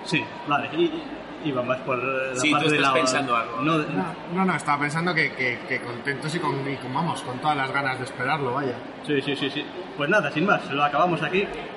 Sí, 0.06 0.24
vale. 0.48 0.70
Y, 0.76 0.92
y 1.44 1.52
vamos 1.52 1.76
por 1.86 2.02
la 2.02 2.36
Sí, 2.40 2.48
tú 2.48 2.54
parte 2.54 2.70
de 2.70 2.76
estás 2.78 2.94
la... 2.94 3.00
pensando 3.00 3.36
algo. 3.36 3.62
No, 3.62 3.78
No, 3.80 4.06
no, 4.34 4.46
no, 4.46 4.56
estaba 4.56 4.80
pensando 4.80 5.14
que, 5.14 5.34
que- 5.34 5.60
que 5.68 5.82
contentos 5.82 6.34
y 6.34 6.40
con, 6.40 6.56
y 6.72 6.78
con, 6.78 6.94
vamos, 6.94 7.22
con 7.22 7.38
todas 7.40 7.58
las 7.58 7.70
ganas 7.72 8.00
de 8.00 8.06
esperarlo, 8.06 8.54
vaya. 8.54 8.76
sí, 9.06 9.22
sí, 9.22 9.36
sí, 9.36 9.50
sí. 9.52 9.66
Pues 9.98 10.10
nada, 10.10 10.32
sin 10.32 10.46
más, 10.46 10.66
lo 10.72 10.84
acabamos 10.84 11.22
aquí. 11.22 11.46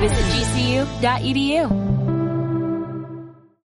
Visit 0.00 0.24
gcu.edu. 0.32 1.89